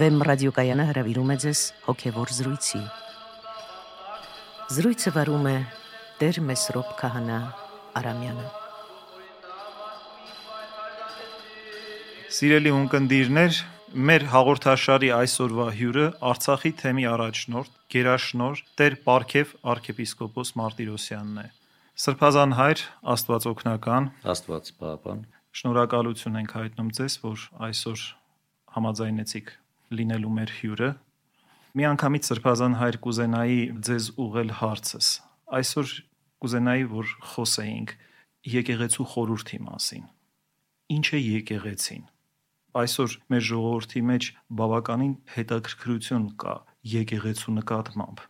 Վեմ 0.00 0.22
ռադիոկայանը 0.24 0.84
հրավիրում 0.88 1.30
է 1.34 1.34
ձեզ 1.42 1.60
հոգևոր 1.84 2.30
զրույցի։ 2.32 2.78
Զրույցը 4.72 5.10
վարում 5.12 5.48
է 5.50 5.52
Տեր 6.22 6.38
Մեսրոպ 6.46 6.94
Քահանա 7.02 7.40
Արամյանը։ 8.00 8.46
Սիրելի 12.38 12.74
ունկնդիրներ, 12.78 13.60
մեր 14.08 14.26
հաղորդաշարի 14.32 15.12
այսօրվա 15.20 15.68
հյուրը 15.82 16.08
Արցախի 16.32 16.72
թեմի 16.80 17.08
առաջնորդ, 17.12 17.78
Գերաշնոր 17.92 18.66
Տեր 18.80 19.00
Պարքև 19.04 19.56
arczepiskopos 19.74 20.56
Մարտիրոսյանն 20.64 21.40
է։ 21.44 21.48
Սրբազան 22.00 22.56
հայր, 22.56 22.88
Աստված 23.20 23.52
օգնական, 23.52 24.12
Աստված 24.32 24.76
պահապան։ 24.80 25.24
Շնորհակալություն 25.60 26.44
ենք 26.46 26.54
հայտնում 26.56 26.94
ձեզ, 26.96 27.24
որ 27.26 27.50
այսօր 27.68 28.12
համաձայնեցիք 28.78 29.58
լինելու 29.98 30.32
մեր 30.36 30.52
հյուրը։ 30.60 30.90
Մի 31.78 31.86
անգամից 31.90 32.30
սրբազան 32.30 32.76
հայր 32.80 32.98
կուզենայի 33.06 33.60
ձեզ 33.88 34.06
ուղել 34.24 34.54
հարցս։ 34.60 35.10
Այսօր 35.60 35.92
կուզենայի, 36.44 36.84
որ 36.94 37.12
խոսեինք 37.30 37.94
եկեղեցու 38.54 39.06
խորհրդի 39.14 39.60
մասին։ 39.66 40.08
Ինչ 40.96 41.06
է 41.10 41.20
եկեղեցին։ 41.20 42.04
Այսօր 42.80 43.14
մեր 43.34 43.46
ժողովրդի 43.50 44.02
մեջ 44.10 44.26
բավականին 44.60 45.14
հետաքրքրություն 45.36 46.26
կա 46.42 46.54
եկեղեցու 46.90 47.54
նկատմամբ 47.60 48.26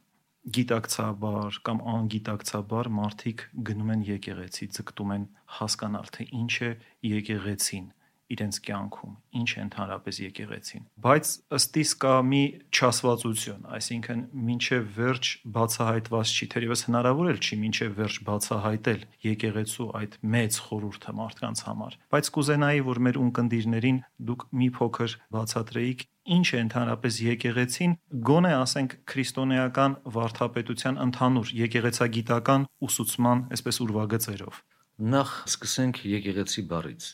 գիտակցաբար 0.57 1.57
կամ 1.69 1.81
անգիտակցաբար 1.93 2.89
մարդիկ 2.97 3.43
գնում 3.69 3.91
են 3.95 4.05
եկեղեցի, 4.09 4.69
ձգտում 4.77 5.11
են 5.17 5.27
հասկանալ 5.61 6.09
թե 6.17 6.27
ինչ 6.41 6.55
է 6.65 6.71
եկեղեցին, 7.11 7.91
իրենց 8.35 8.59
կյանքում, 8.67 9.15
ինչ 9.41 9.51
ընդհանրապես 9.65 10.21
եկեղեցին։ 10.25 10.85
Բայց 11.07 11.31
ըստ 11.59 11.79
իս 11.81 11.93
կա 12.05 12.15
մի 12.31 12.43
չասվածություն, 12.71 13.65
այսինքն 13.77 14.23
մինչև 14.51 14.87
վերջ 15.01 15.31
բացահայտված 15.57 16.35
չի, 16.37 16.49
թերևս 16.55 16.85
հնարավոր 16.91 17.31
էլ 17.31 17.41
չի 17.41 17.59
մինչև 17.65 17.99
վերջ 18.01 18.21
բացահայտել 18.31 19.05
եկեղեցու 19.31 19.89
այդ 20.01 20.17
մեծ 20.37 20.61
խորհուրդը 20.71 21.17
մարդկանց 21.21 21.65
համար։ 21.71 21.99
Բայց 22.15 22.33
կուզենայի, 22.37 22.81
որ 22.91 23.03
մեր 23.11 23.21
ունկնդիրներին 23.25 24.01
դուք 24.31 24.47
մի 24.61 24.69
փոքր 24.81 25.19
բացատրեիք 25.35 26.07
ինչ 26.31 26.47
է 26.55 26.59
ընդհանրապես 26.61 27.21
եկեղեցին, 27.27 27.95
գոնե 28.29 28.51
ասենք 28.61 28.97
քրիստոնեական 29.11 29.97
վարդապետության 30.17 31.01
ընդհանուր 31.07 31.53
եկեղեցագիտական 31.61 32.67
ուսուցման, 32.87 33.47
այսպես 33.57 33.81
ուրվագծերով։ 33.87 34.61
Նախ 35.01 35.31
սկսենք 35.49 36.05
եկեղեցի 36.13 36.63
բառից։ 36.71 37.05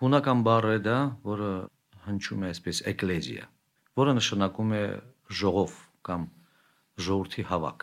Հունական 0.00 0.42
բառը 0.46 0.76
դա, 0.80 0.98
որը 1.28 1.48
հնչում 2.06 2.44
է 2.44 2.50
այսպես 2.50 2.78
էկլեզիա, 2.88 3.42
որը 4.00 4.12
նշանակում 4.16 4.70
է 4.72 4.84
ժողով 5.40 5.72
կամ 6.08 6.22
ժողովրդի 7.06 7.42
հավաք։ 7.50 7.82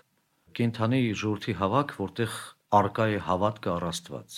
Կենթանի 0.58 1.02
ժողովրդի 1.22 1.54
հավաք, 1.60 1.92
որտեղ 2.02 2.38
արկա 2.80 3.06
է 3.14 3.20
հավատքը 3.28 3.70
առ 3.74 3.86
Աստված։ 3.92 4.38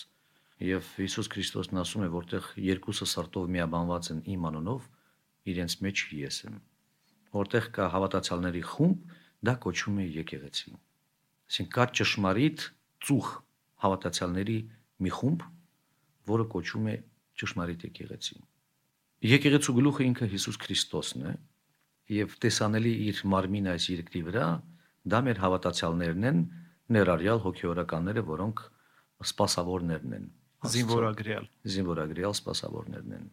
Եվ 0.68 0.90
Հիսուս 1.00 1.30
Քրիստոսն 1.32 1.80
ասում 1.80 2.04
է, 2.04 2.10
որտեղ 2.18 2.50
երկուսը 2.68 3.08
սրտով 3.14 3.48
միաբանված 3.56 4.10
են 4.12 4.20
իմ 4.36 4.50
անունով, 4.50 4.90
իրենց 5.54 5.76
մեջ 5.88 6.04
ես 6.20 6.40
եմ։ 6.50 6.58
Որտեղ 7.40 7.70
կա 7.80 7.88
հավատացյալների 7.96 8.64
խումբ, 8.74 9.16
դա 9.48 9.54
կոչվում 9.64 10.02
է 10.04 10.10
եկեղեցի։ 10.20 10.76
Այսինքն 11.48 11.72
կա 11.80 11.88
ճշմարիտ 12.02 12.68
ծուխ 13.08 13.32
հավատացյալների 13.88 14.58
մի 15.00 15.16
խումբ, 15.16 15.48
որը 16.28 16.50
կոչվում 16.60 16.92
է 16.92 16.98
ճշմարիտ 17.40 17.86
եկեղեցին։ 17.90 18.44
Եկեղեցու 19.30 19.76
գլուխը 19.80 20.06
ինքը 20.10 20.28
Հիսուս 20.34 20.58
Քրիստոսն 20.64 21.26
է 21.30 21.34
եւ 22.20 22.36
տեսանելի 22.44 22.94
իր 23.10 23.22
մարմին 23.34 23.70
այս 23.74 23.88
երկրի 23.94 24.22
վրա 24.30 24.48
դա 25.14 25.20
մեր 25.28 25.42
հավատացյալներն 25.44 26.28
են 26.30 26.40
ներառյալ 26.96 27.42
հոգեորականները, 27.44 28.24
որոնք 28.30 28.64
սпасավորներն 29.30 30.16
են։ 30.18 30.26
Զինվորագրյալ։ 30.74 31.46
Զինվորագրյալ 31.74 32.36
սпасավորներն 32.40 33.14
են։ 33.20 33.30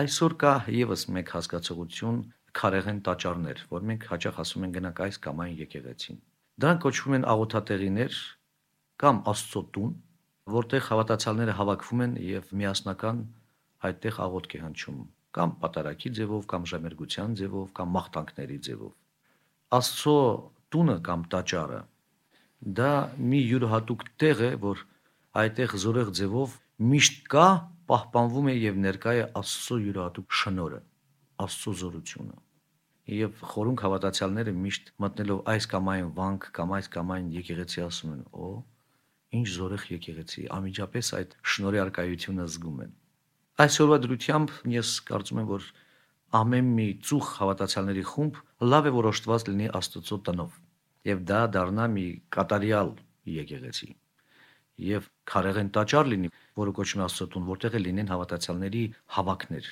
Այսօր 0.00 0.34
կա 0.40 0.52
եւս 0.74 1.06
մեկ 1.14 1.32
հասկացողություն 1.36 2.18
քարեղեն 2.60 3.00
տաճարներ, 3.06 3.62
որ 3.70 3.86
մենք 3.90 4.06
հաճախ 4.10 4.38
ասում 4.42 4.66
ենք 4.66 4.76
գնանք 4.76 5.00
այս 5.06 5.18
կամ 5.26 5.42
այն 5.44 5.54
եկեղեցին։ 5.60 6.20
Դրանք 6.60 6.82
կոչվում 6.84 7.16
են 7.20 7.26
աղոթատեղիներ 7.30 8.16
կամ 9.00 9.20
Աստծո 9.30 9.62
տուն, 9.76 9.92
որտեղ 10.48 10.84
հավատացյալները 10.88 11.54
հավաքվում 11.60 12.02
են 12.06 12.14
եւ 12.26 12.52
միասնական 12.60 13.22
այդտեղ 13.88 14.20
աղոթք 14.26 14.54
է 14.56 14.60
հնչում 14.64 15.00
կամ 15.36 15.52
պատարակի 15.62 16.10
ձևով 16.18 16.46
կամ 16.50 16.64
ժամերգության 16.70 17.36
ձևով 17.40 17.68
կամ 17.78 17.92
մաղթանքների 17.96 18.58
ձևով 18.66 18.92
աստծո 19.78 20.16
տունը 20.74 20.96
կամ 21.06 21.26
տաճարը 21.34 21.80
դա 22.80 22.90
մի 23.30 23.40
յուրահատուկ 23.50 24.04
տեղ 24.22 24.42
է 24.48 24.50
որ 24.64 24.82
այդտեղ 25.44 25.76
զորեղ 25.84 26.12
ձևով 26.20 26.56
միշտ 26.90 27.22
կա 27.34 27.46
պահպանվում 27.90 28.50
է 28.50 28.54
եւ 28.58 28.80
ներկա 28.86 29.14
է 29.20 29.24
աստծո 29.40 29.78
յուրահատուկ 29.86 30.36
շնորը 30.40 30.80
աստծո 31.46 31.74
զորությունը 31.80 32.36
եւ 33.20 33.40
խորունք 33.52 33.84
հավատացյալները 33.86 34.52
միշտ 34.64 34.92
մտնելով 35.04 35.40
այս 35.54 35.66
կամ 35.72 35.88
այն 35.94 36.10
վանք 36.18 36.50
կամ 36.58 36.74
այս 36.76 36.90
կամ 36.96 37.14
այն 37.16 37.30
եկեղեցի 37.38 37.82
ասում 37.86 38.12
են 38.16 38.20
օ 38.46 38.50
ինչ 39.38 39.46
զորեղ 39.56 39.84
եկեղեցի, 39.94 40.42
անմիջապես 40.56 41.12
այդ 41.20 41.36
շնորհի 41.54 41.80
արկայությունը 41.84 42.46
զգում 42.54 42.82
են։ 42.86 42.92
Այսօրվա 43.60 43.98
դրությամբ 44.04 44.52
ես 44.74 44.90
կարծում 45.10 45.40
եմ, 45.40 45.48
որ 45.50 45.70
ամեն 46.40 46.68
մի 46.78 46.86
ծուխ 47.06 47.30
հավատացյալների 47.40 48.04
խումբ 48.10 48.40
լավ 48.72 48.90
է 48.90 48.92
որոշված 48.96 49.46
լինի 49.50 49.70
Աստծո 49.80 50.18
տնով 50.30 50.58
եւ 51.10 51.24
դա 51.30 51.40
դառնա 51.56 51.86
մի 51.94 52.06
կատարյալ 52.36 52.94
եկեղեցի 53.40 53.90
եւ 54.80 55.08
քարեղեն 55.30 55.70
տաճար 55.76 56.10
լինի, 56.10 56.30
որը 56.60 56.74
կոչվում 56.78 57.02
է 57.02 57.04
Աստծո 57.06 57.26
տուն, 57.34 57.46
որտեղ 57.50 57.76
է 57.76 57.82
լինեն 57.84 58.10
հավատացյալների 58.14 58.84
հավաքներ։ 59.16 59.70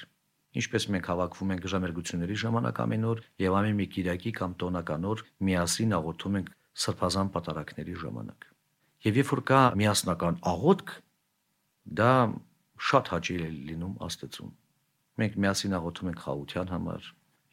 Ինչպես 0.58 0.86
մենք 0.94 1.08
հավաքվում 1.12 1.54
ենք 1.54 1.66
ժամերգությունների 1.72 2.36
ժամանակ 2.44 2.82
ամեն 2.84 3.08
օր 3.08 3.24
եւ 3.44 3.58
ամեն 3.62 3.78
մի 3.78 3.88
Կիրակի 3.94 4.32
կամ 4.42 4.54
տոնական 4.62 5.08
օր 5.12 5.24
միասին 5.48 5.98
աղոթում 5.98 6.38
ենք 6.42 6.54
սրբազան 6.84 7.32
պատարակների 7.38 7.98
ժամանակ։ 8.04 8.48
Եվ 9.06 9.18
երբ 9.20 9.28
որ 9.30 9.40
կա 9.46 9.60
միասնական 9.78 10.38
աղոթք, 10.52 10.88
դա 11.98 12.12
շատ 12.88 13.10
հաճելի 13.12 13.44
է 13.46 13.50
լինում 13.68 13.92
Աստծուն։ 14.06 14.50
Մենք 15.22 15.36
միասին 15.44 15.76
աղոթում 15.78 16.08
ենք 16.10 16.22
խաղության 16.24 16.72
համար, 16.74 17.06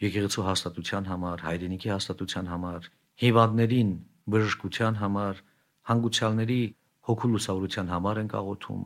եկեղեցու 0.05 0.45
հաստատության 0.45 1.07
համար, 1.11 1.43
հայրենիքի 1.45 1.91
հաստատության 1.93 2.49
համար, 2.49 2.89
հիվանդներին 3.25 3.91
բժշկության 4.35 4.99
համար, 5.01 5.41
հանգուցյալների 5.89 6.61
հոգու 7.09 7.31
լուսավորության 7.35 7.91
համար 7.93 8.21
ենք 8.25 8.35
աղոթում, 8.41 8.83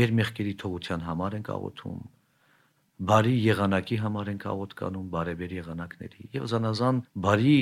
մեր 0.00 0.14
մեղքերի 0.16 0.54
թողության 0.64 1.04
համար 1.06 1.36
ենք 1.36 1.50
աղոթում, 1.56 2.00
բարի 3.10 3.36
եղանակի 3.44 4.00
համար 4.00 4.32
ենք 4.32 4.44
աղոթ 4.48 4.74
կանում, 4.80 5.08
բարեբեր 5.12 5.54
եղանակների 5.60 6.28
եւ 6.36 6.48
զանազան 6.52 7.00
բարի 7.26 7.56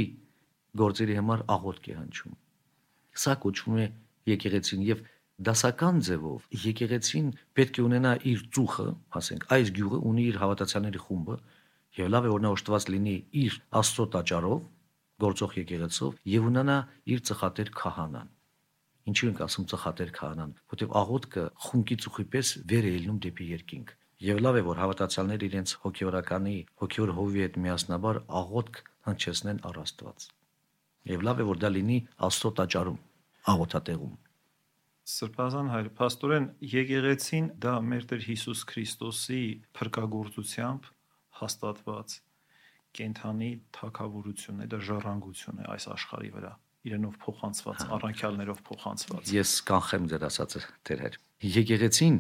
գործերի 0.79 1.17
համար 1.19 1.45
աղոթք 1.55 1.89
է 1.91 1.97
հնչում։ 1.99 2.37
Սա 3.25 3.35
կոչվում 3.43 3.81
է 3.83 3.87
եկեղեցին 4.31 4.85
եւ 4.89 5.03
դասական 5.49 5.99
ձևով 6.07 6.45
եկեղեցին 6.65 7.31
պետք 7.59 7.79
է 7.81 7.85
ունենա 7.85 8.13
իր 8.31 8.43
ծուխը, 8.55 8.87
ասենք, 9.19 9.47
այս 9.55 9.73
գյուղը 9.79 9.99
ունի 10.11 10.27
իր 10.31 10.39
հավատացյալների 10.43 11.01
խումբը 11.05 11.37
եւ 11.99 12.09
լավ 12.15 12.29
է 12.29 12.31
որ 12.35 12.45
նա 12.45 12.53
օժտված 12.55 12.87
լինի 12.95 13.17
իր 13.43 13.57
Աստծո 13.81 14.07
տաճարով, 14.15 14.63
գործող 15.25 15.57
եկեղեցով 15.59 16.17
եւ 16.35 16.47
ունենա 16.51 16.79
իր 17.15 17.21
ծխատեր 17.29 17.71
քահանան։ 17.83 18.31
Ինչու 19.05 19.29
ենք 19.31 19.43
ասում 19.45 19.67
ծխատեր 19.75 20.11
քահանան, 20.17 20.53
որտեղ 20.75 20.95
աղոթքը 21.03 21.45
խունկի 21.65 21.97
ծուխի 22.05 22.25
պես 22.35 22.53
վեր 22.71 22.89
է 22.89 22.93
ելնում 22.95 23.19
դեպի 23.27 23.49
երկինք։ 23.55 23.95
Եվ 24.25 24.39
լավ 24.45 24.59
է 24.59 24.63
որ 24.65 24.81
հավատացյալները 24.81 25.49
իրենց 25.51 25.75
հոգեորականի 25.85 26.55
հոգեոր 26.83 27.11
հովի 27.19 27.43
հետ 27.45 27.59
միասնաբար 27.65 28.21
աղոթք 28.41 28.79
հնչեցնեն 29.11 29.59
առ 29.69 29.81
Աստված։ 29.85 30.29
Եվ 31.15 31.27
լավ 31.29 31.43
է 31.45 31.49
որ 31.51 31.61
դա 31.61 31.71
լինի 31.75 31.99
Աստծո 32.25 32.53
տաճարում 32.63 33.03
աղոթատեղում։ 33.53 34.15
Սրբազան 35.05 35.67
հայր, 35.69 35.89
աստորեն 36.07 36.47
եկեղեցին 36.75 37.49
դա 37.61 37.73
մեր 37.85 38.05
Տեր 38.09 38.23
Հիսուս 38.25 38.61
Քրիստոսի 38.71 39.41
փրկagorցությամբ 39.77 40.87
հաստատված 41.41 42.15
կենթանի 42.95 43.51
թակավորություն 43.77 44.65
է, 44.65 44.69
դա 44.73 44.81
ժառանգություն 44.89 45.61
է 45.61 45.69
այս 45.75 45.87
աշխարհի 45.95 46.31
վրա 46.39 46.53
իրենով 46.85 47.19
փոխանցված, 47.25 47.85
առաքյալներով 47.97 48.59
փոխանցված։ 48.69 49.31
Ես 49.35 49.53
կանխեմ 49.69 50.09
ձեր 50.13 50.27
ասածը, 50.29 50.61
Տեր 50.89 51.05
հայր։ 51.05 51.19
Եկեղեցին 51.55 52.19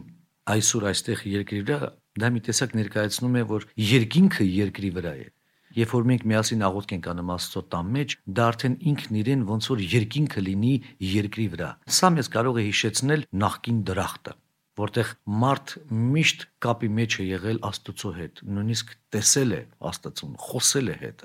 այսօր 0.54 0.86
այստեղ 0.90 1.24
երկրի 1.34 1.60
վրա 1.68 1.90
դա 2.20 2.30
մի 2.34 2.40
տեսակ 2.48 2.74
ներկայացնում 2.80 3.36
է, 3.40 3.42
որ 3.54 3.66
երկինքը 3.80 4.46
երկրի 4.48 4.90
վրա 4.98 5.14
է 5.24 5.26
Երբ 5.74 5.92
որ 5.94 6.06
մենք 6.10 6.24
միասին 6.30 6.64
աղոթք 6.68 6.92
ենք 6.94 7.06
անում 7.10 7.30
Աստծո 7.34 7.62
տան 7.74 7.88
մեջ, 7.94 8.14
դա 8.38 8.46
արդեն 8.52 8.74
ինքն 8.90 9.18
իրեն 9.20 9.44
ոնց 9.48 9.68
որ 9.72 9.80
երկինքը 9.94 10.42
լինի 10.48 10.74
երկրի 11.14 11.46
վրա։ 11.54 11.70
Սա 11.98 12.10
մեզ 12.14 12.30
կարող 12.34 12.60
է 12.62 12.66
հիշեցնել 12.68 13.24
նախքին 13.44 13.80
դրախտը։ 13.90 14.34
որտեղ 14.74 15.10
մարդ 15.42 15.72
միշտ 16.14 16.40
կապի 16.64 16.88
մեջ 16.98 17.16
է 17.22 17.26
եղել 17.28 17.58
Աստծո 17.68 18.10
հետ, 18.18 18.40
նույնիսկ 18.54 18.94
տեսել 19.14 19.54
է 19.54 19.60
Աստծուն, 19.90 20.32
խոսել 20.44 20.90
է 20.90 20.96
հետ։ 21.02 21.22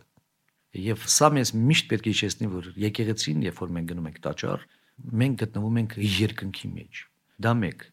Եվ 0.85 1.05
սա 1.09 1.29
մեզ 1.33 1.51
միշտ 1.57 1.87
պետք 1.89 2.09
է 2.09 2.13
հիշեցնի, 2.13 2.49
որ 2.53 2.67
եկեղեցին, 2.83 3.45
երբ 3.49 3.61
որ 3.63 3.71
մենք 3.77 3.89
գնում 3.89 4.09
ենք 4.09 4.19
տաճար, 4.25 4.65
մենք 5.19 5.39
գտնվում 5.41 5.79
ենք 5.81 5.95
երկնքի 6.19 6.69
մեջ։ 6.77 7.01
Դա 7.41 7.53
մեկ։ 7.63 7.85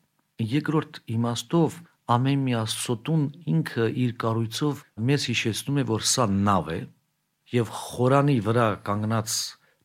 Երկրորդ 0.56 1.00
իմաստով 1.17 1.81
ամեն 2.14 2.43
մի 2.47 2.55
աստծոտուն 2.61 3.23
ինքը 3.53 3.87
իր 4.06 4.12
կառույցով 4.23 4.82
մեզ 5.11 5.29
հիշեցնում 5.31 5.81
է, 5.82 5.85
որ 5.91 6.05
սա 6.11 6.26
նավ 6.32 6.69
է 6.76 6.81
եւ 7.56 7.73
խորանի 7.81 8.37
վրա 8.47 8.67
կանգնած 8.87 9.38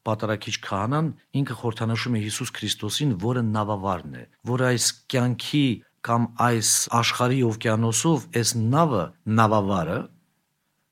պատարակիչ 0.07 0.55
քահանան 0.65 1.07
ինքը 1.41 1.57
խորհրդանշում 1.61 2.17
է 2.17 2.21
Հիսուս 2.25 2.51
Քրիստոսին, 2.57 3.11
որը 3.21 3.43
նավավարն 3.51 4.15
է, 4.17 4.23
որ 4.51 4.63
այս 4.71 4.87
կյանքի 5.13 5.65
կամ 6.07 6.27
այս 6.47 6.69
աշխարհի 7.01 7.41
օվկիանոսով 7.51 8.27
այս 8.41 8.53
նավը 8.61 9.03
նավավարը 9.41 9.99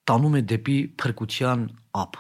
տանում 0.09 0.37
է 0.39 0.41
դեպի 0.53 0.77
փրկության 1.01 1.65
ափ 2.03 2.19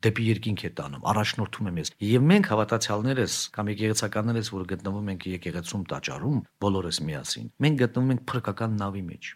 դեպի 0.00 0.26
երկինք 0.30 0.64
է 0.64 0.70
տանում, 0.80 1.04
առաջնորդում 1.10 1.68
է 1.70 1.72
մեզ։ 1.76 1.90
Եվ 2.08 2.26
մենք 2.30 2.50
հավատացյալներս 2.50 3.34
կամ 3.56 3.70
եկեղեցականներս, 3.74 4.50
որ 4.54 4.64
գտնվում 4.70 5.10
ենք 5.12 5.26
եկեղեցում 5.30 5.84
տաճարում, 5.90 6.38
բոլորս 6.64 7.00
միասին, 7.10 7.48
մենք 7.60 7.80
գտնվում 7.84 8.12
ենք 8.14 8.24
փրկական 8.30 8.76
նավի 8.80 9.04
մեջ, 9.10 9.30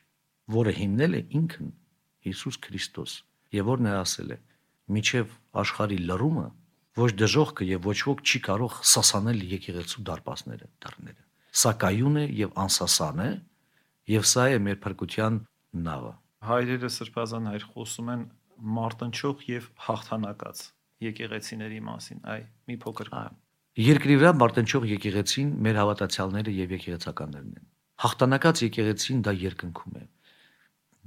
որը 0.55 0.75
հիմնել 0.81 1.15
է 1.15 1.23
ինքն 1.45 1.73
Հիսուս 2.25 2.57
Քրիստոս, 2.65 3.13
եւ 3.55 3.71
որն 3.75 3.89
է 3.91 3.97
ասել 4.01 4.31
է. 4.33 4.39
«Միչև 4.95 5.35
աշխարհի 5.65 5.99
լրումը 6.09 6.49
ոչ 6.95 7.11
դժողքը 7.19 7.67
եւ 7.67 7.87
ոչ 7.89 7.99
ոք 8.07 8.21
չի 8.25 8.41
կարող 8.47 8.75
սասանել 8.87 9.41
եկեղեցու 9.51 10.03
դարպասները, 10.09 10.69
դռները։ 10.85 11.23
Սա 11.55 11.73
կայուն 11.85 12.19
է 12.21 12.25
եւ 12.39 12.53
անսասան 12.65 13.23
է, 13.25 13.31
եւ 14.15 14.27
սա 14.31 14.45
է 14.55 14.61
մեր 14.67 14.79
փրկության 14.85 15.41
նավը։ 15.89 16.13
Հայրերը 16.45 16.91
սրբազան 16.95 17.49
հայր 17.51 17.67
խոսում 17.75 18.11
են 18.15 18.23
մարտնչող 18.79 19.45
եւ 19.51 19.69
հաղթանակած 19.87 20.65
եկեղեցիների 21.05 21.81
մասին։ 21.89 22.25
Այ 22.35 22.43
մի 22.71 22.77
փոքր 22.85 23.13
Երկրի 23.85 24.17
վրա 24.23 24.33
մարտնչող 24.41 24.85
եկեղեցին 24.95 25.55
մեր 25.67 25.79
հավատացյալները 25.83 26.53
եւ 26.65 26.75
եկեղեցականներն 26.79 27.55
են։ 27.61 27.71
Հաղթանակած 28.05 28.63
եկեղեցին 28.69 29.25
դա 29.27 29.35
երկնքում 29.45 29.97
է։ 30.01 30.05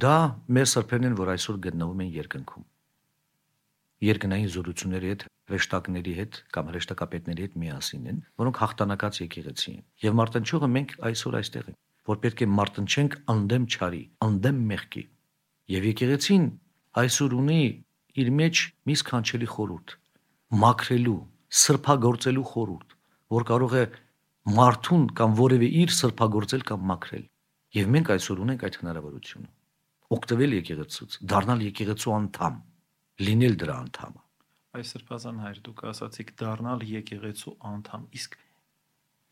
Դա 0.04 0.18
մեր 0.58 0.68
սրբերն 0.74 1.08
են, 1.08 1.16
որ 1.18 1.32
այսօր 1.38 1.62
գտնվում 1.68 2.04
են 2.06 2.12
երկնքում 2.18 2.68
երկնային 4.04 4.50
զորությունների 4.54 5.10
հետ, 5.10 5.24
հրեշտակների 5.50 6.14
հետ 6.18 6.38
կամ 6.54 6.68
հրեշտակապետների 6.70 7.46
հետ 7.46 7.54
միասին 7.62 8.10
են, 8.12 8.20
որոնք 8.42 8.60
հաղթանակած 8.62 9.20
եկեղեցի 9.24 9.72
են։ 9.74 9.84
Եվ 10.06 10.18
մարտնչողը 10.20 10.70
մենք 10.74 10.94
այսօր 11.10 11.38
այստեղ 11.40 11.70
ենք, 11.72 11.80
որ 12.12 12.20
պետք 12.26 12.44
է 12.46 12.48
մարտնչենք 12.58 13.18
անդեմ 13.34 13.66
չարի, 13.74 14.04
անդեմ 14.28 14.60
մեղքի։ 14.72 15.04
Եվ 15.78 15.88
եկեղեցին 15.88 16.46
այսօր 16.98 17.34
ունի 17.38 17.62
իր 18.18 18.30
մեջ 18.38 18.62
մի 18.90 18.96
սքանչելի 18.98 19.48
խորհուրդ, 19.54 19.94
մաքրելու, 20.64 21.18
սրբագործելու 21.62 22.46
խորհուրդ, 22.52 22.96
որ 23.38 23.46
կարող 23.52 23.76
է 23.78 23.84
մարդուն 24.58 25.04
կամ 25.20 25.36
որևէ 25.38 25.70
իր 25.82 25.94
սրբագործել 25.98 26.64
կամ 26.72 26.88
մաքրել։ 26.92 27.26
Եվ 27.78 27.92
մենք 27.94 28.12
այսօր 28.16 28.42
ունենք 28.48 28.66
այդ 28.68 28.80
հնարավորությունը։ 28.82 29.50
Օգտվել 30.18 30.56
եկեղեցուց, 30.58 31.18
դառնալ 31.34 31.64
եկեղեցու 31.68 32.14
անդամ, 32.18 32.60
լինել 33.28 33.58
դրա 33.62 33.76
անդամը։ 33.84 34.22
Այս 34.78 34.92
սրբազան 34.96 35.42
հայր 35.44 35.60
դուք 35.68 35.84
ասացիք 35.92 36.32
դառնալ 36.42 36.86
եկեղեցու 36.88 37.54
անդամ։ 37.68 38.08
Իսկ 38.18 38.38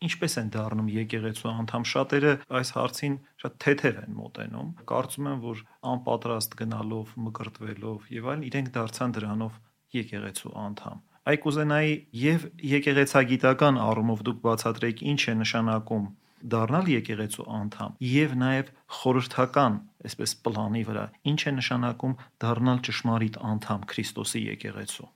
ինչպես 0.04 0.34
են 0.42 0.50
դառնում 0.56 0.88
եկեղեցու 0.92 1.50
անդամ 1.52 1.84
շատերը 1.92 2.32
այս 2.60 2.72
հարցին 2.76 3.14
շատ 3.42 3.54
թեթև 3.64 4.00
են 4.02 4.16
մոտենում 4.20 4.68
կարծում 4.90 5.30
են 5.30 5.40
որ 5.46 5.62
անպատրաստ 5.92 6.56
գնալով 6.60 7.14
մկրտվելով 7.26 8.10
եւ 8.16 8.28
այլն 8.32 8.44
իրենք 8.50 8.68
դարձան 8.76 9.16
դրանով 9.16 9.56
եկեղեցու 9.96 10.52
անդամ 10.66 11.02
այ 11.26 11.36
կուզենայի 11.42 11.94
եւ 12.26 12.44
եկեղեցագիտական 12.76 13.80
առումով 13.86 14.22
դուք 14.28 14.38
բացատրեք 14.46 15.02
ինչ 15.16 15.22
է 15.32 15.34
նշանակում 15.40 16.04
դառնալ 16.52 16.90
եկեղեցու 16.92 17.46
անդամ 17.56 17.96
եւ 18.06 18.34
նաեւ 18.42 18.68
խորհրդական 18.98 19.78
այսպես 20.06 20.34
պլանի 20.46 20.82
վրա 20.90 21.04
ինչ 21.32 21.40
է 21.50 21.52
նշանակում 21.56 22.14
դառնալ 22.44 22.82
ճշմարիտ 22.88 23.38
անդամ 23.50 23.86
Քրիստոսի 23.92 24.42
եկեղեցու 24.52 25.08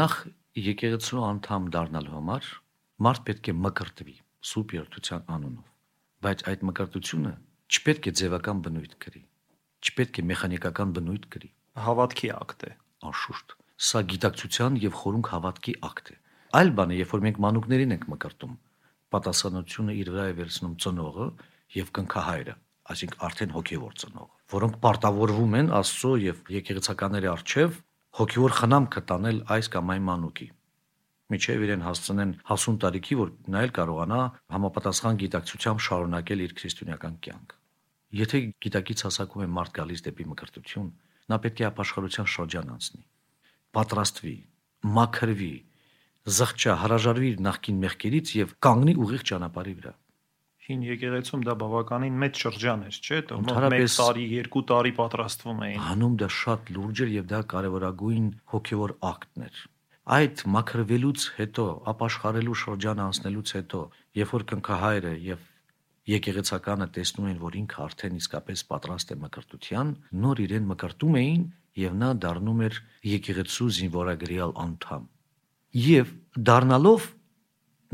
նախ 0.00 0.16
եկեղեցու 0.66 1.22
անդամ 1.30 1.70
դառնալու 1.76 2.16
համար 2.18 2.50
Մարդ 3.00 3.20
պետք 3.24 3.48
է 3.48 3.52
մկրտվի 3.56 4.14
սուրբ 4.44 4.72
երթության 4.76 5.22
անունով, 5.32 5.68
բայց 6.24 6.42
այդ 6.50 6.64
մկրտությունը 6.68 7.30
չպետք 7.72 8.08
է 8.10 8.12
ձևական 8.20 8.58
բնույթ 8.66 8.96
կրի, 9.04 9.22
չպետք 9.88 10.20
է 10.20 10.24
մեխանիկական 10.30 10.92
բնույթ 10.98 11.24
կրի։ 11.32 11.48
Հավատքի 11.84 12.30
ակտ 12.34 12.66
է, 12.68 12.72
անշուշտ։ 13.08 13.54
Սա 13.88 14.02
գիտակցության 14.12 14.76
եւ 14.84 15.00
խորունկ 15.00 15.32
հավատքի 15.32 15.74
ակտ 15.88 16.12
է։ 16.12 16.18
Այլ 16.60 16.74
բան 16.76 16.92
է, 16.92 17.00
երբ 17.00 17.16
որ 17.16 17.24
մենք 17.24 17.40
մանուկներին 17.46 17.96
ենք 17.96 18.06
մկրտում, 18.12 18.54
պատասխանությունը 19.16 19.96
իր 19.96 20.12
վրա 20.12 20.28
է 20.28 20.36
վերցնում 20.44 20.76
ծնողը 20.84 21.32
եւ 21.80 21.92
կնքահայրը, 21.96 22.54
այսինքն 22.92 23.26
արդեն 23.30 23.56
հոգեվոր 23.56 23.98
ծնողը, 24.04 24.32
որոնք 24.60 24.80
պարտավորվում 24.84 25.60
են 25.64 25.74
Աստծո 25.80 26.14
եւ 26.28 26.48
եկեղեցականների 26.60 27.32
արչեւ 27.32 27.82
հոգեվոր 28.20 28.56
խնամքը 28.60 29.02
տանել 29.08 29.44
այս 29.56 29.70
կամ 29.72 29.92
այն 29.94 30.08
մանուկի 30.10 30.48
միջև 31.30 31.64
իրեն 31.66 31.84
հասցնեն 31.86 32.32
հասուն 32.50 32.76
տարիքի, 32.84 33.16
որ 33.20 33.32
նա 33.54 33.62
էլ 33.66 33.72
կարողանա 33.78 34.20
համապատասխան 34.54 35.20
գիտակցությամբ 35.22 35.82
շարունակել 35.86 36.44
իր 36.46 36.54
քրիստոնեական 36.60 37.16
կյանքը։ 37.26 37.58
Եթե 38.20 38.38
գիտակից 38.66 39.04
հասակում 39.06 39.44
է 39.44 39.48
մարդ 39.54 39.72
գալիս 39.80 40.04
դեպի 40.06 40.28
մկրտություն, 40.30 40.90
նա 41.30 41.36
պետք 41.46 41.60
է 41.60 41.66
ապաշխարության 41.70 42.30
շրջան 42.34 42.70
անցնի, 42.74 43.02
պատրաստվի, 43.78 44.36
մաքրվի, 44.98 45.54
զղջա, 46.40 46.74
հրաժարվի 46.84 47.28
իր 47.30 47.42
նախկին 47.46 47.82
մեղքերից 47.86 48.32
եւ 48.40 48.54
կանգնի 48.66 48.94
ուղիղ 49.04 49.26
ճանապարհի 49.30 49.74
վրա 49.80 49.94
հին 50.70 50.82
եկեղեցում 50.86 51.40
դա 51.46 51.54
բավականին 51.60 52.18
մեծ 52.22 52.40
շրջան 52.44 52.82
էր, 52.86 52.98
չէ՞, 53.00 53.18
դա 53.30 53.38
1 53.80 53.94
տարի, 53.96 54.26
2 54.46 54.62
տարի 54.70 54.92
պատրաստվում 55.00 55.62
էին։ 55.66 55.80
Հանում 55.86 56.14
դա 56.20 56.28
շատ 56.36 56.70
լուրջ 56.76 57.02
էր 57.06 57.10
եւ 57.16 57.26
դա 57.32 57.40
կարևորագույն 57.54 58.28
հոգեվոր 58.54 58.94
ակտներ 59.10 59.62
այդ 60.10 60.42
մաքրվելուց 60.54 61.24
հետո, 61.36 61.64
ապաշխարելու 61.92 62.56
շրջանը 62.62 63.02
անցնելուց 63.06 63.52
հետո, 63.56 63.80
երբ 64.20 64.32
որ 64.34 64.44
կնքահայրը 64.50 65.12
եւ 65.26 65.44
եկեղեցականը 66.10 66.88
տեսնում 66.96 67.28
են, 67.30 67.38
որ 67.40 67.58
ինքը 67.60 67.78
արդեն 67.84 68.18
իսկապես 68.20 68.64
պատրաստ 68.70 69.14
է 69.14 69.16
մկրտության, 69.20 69.92
նոր 70.24 70.42
իրեն 70.46 70.66
մկրտում 70.70 71.18
էին 71.20 71.44
եւ 71.80 71.94
նա 72.00 72.10
դառնում 72.24 72.64
էր 72.66 72.80
եկեղեցու 73.10 73.68
զինվորագրյալ 73.78 74.54
անդամ։ 74.64 75.06
Եվ 75.80 76.14
դառնալով 76.50 77.06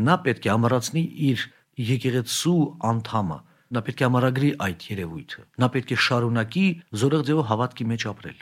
նա 0.06 0.16
պետք 0.26 0.46
է 0.46 0.52
ամրացնի 0.56 1.04
իր 1.30 1.44
եկեղեցու 1.76 2.61
անդամը 2.90 3.38
նա 3.76 3.82
պետք 3.87 4.02
է 4.02 4.06
ամրագրի 4.06 4.50
այդ 4.66 4.85
երևույթը 4.90 5.42
նա 5.62 5.68
պետք 5.76 5.92
է 5.92 5.99
շարունակի 6.06 6.66
զորեղ 7.02 7.25
ձևով 7.28 7.49
հավատքի 7.50 7.87
մեջ 7.92 8.06
ապրել 8.12 8.38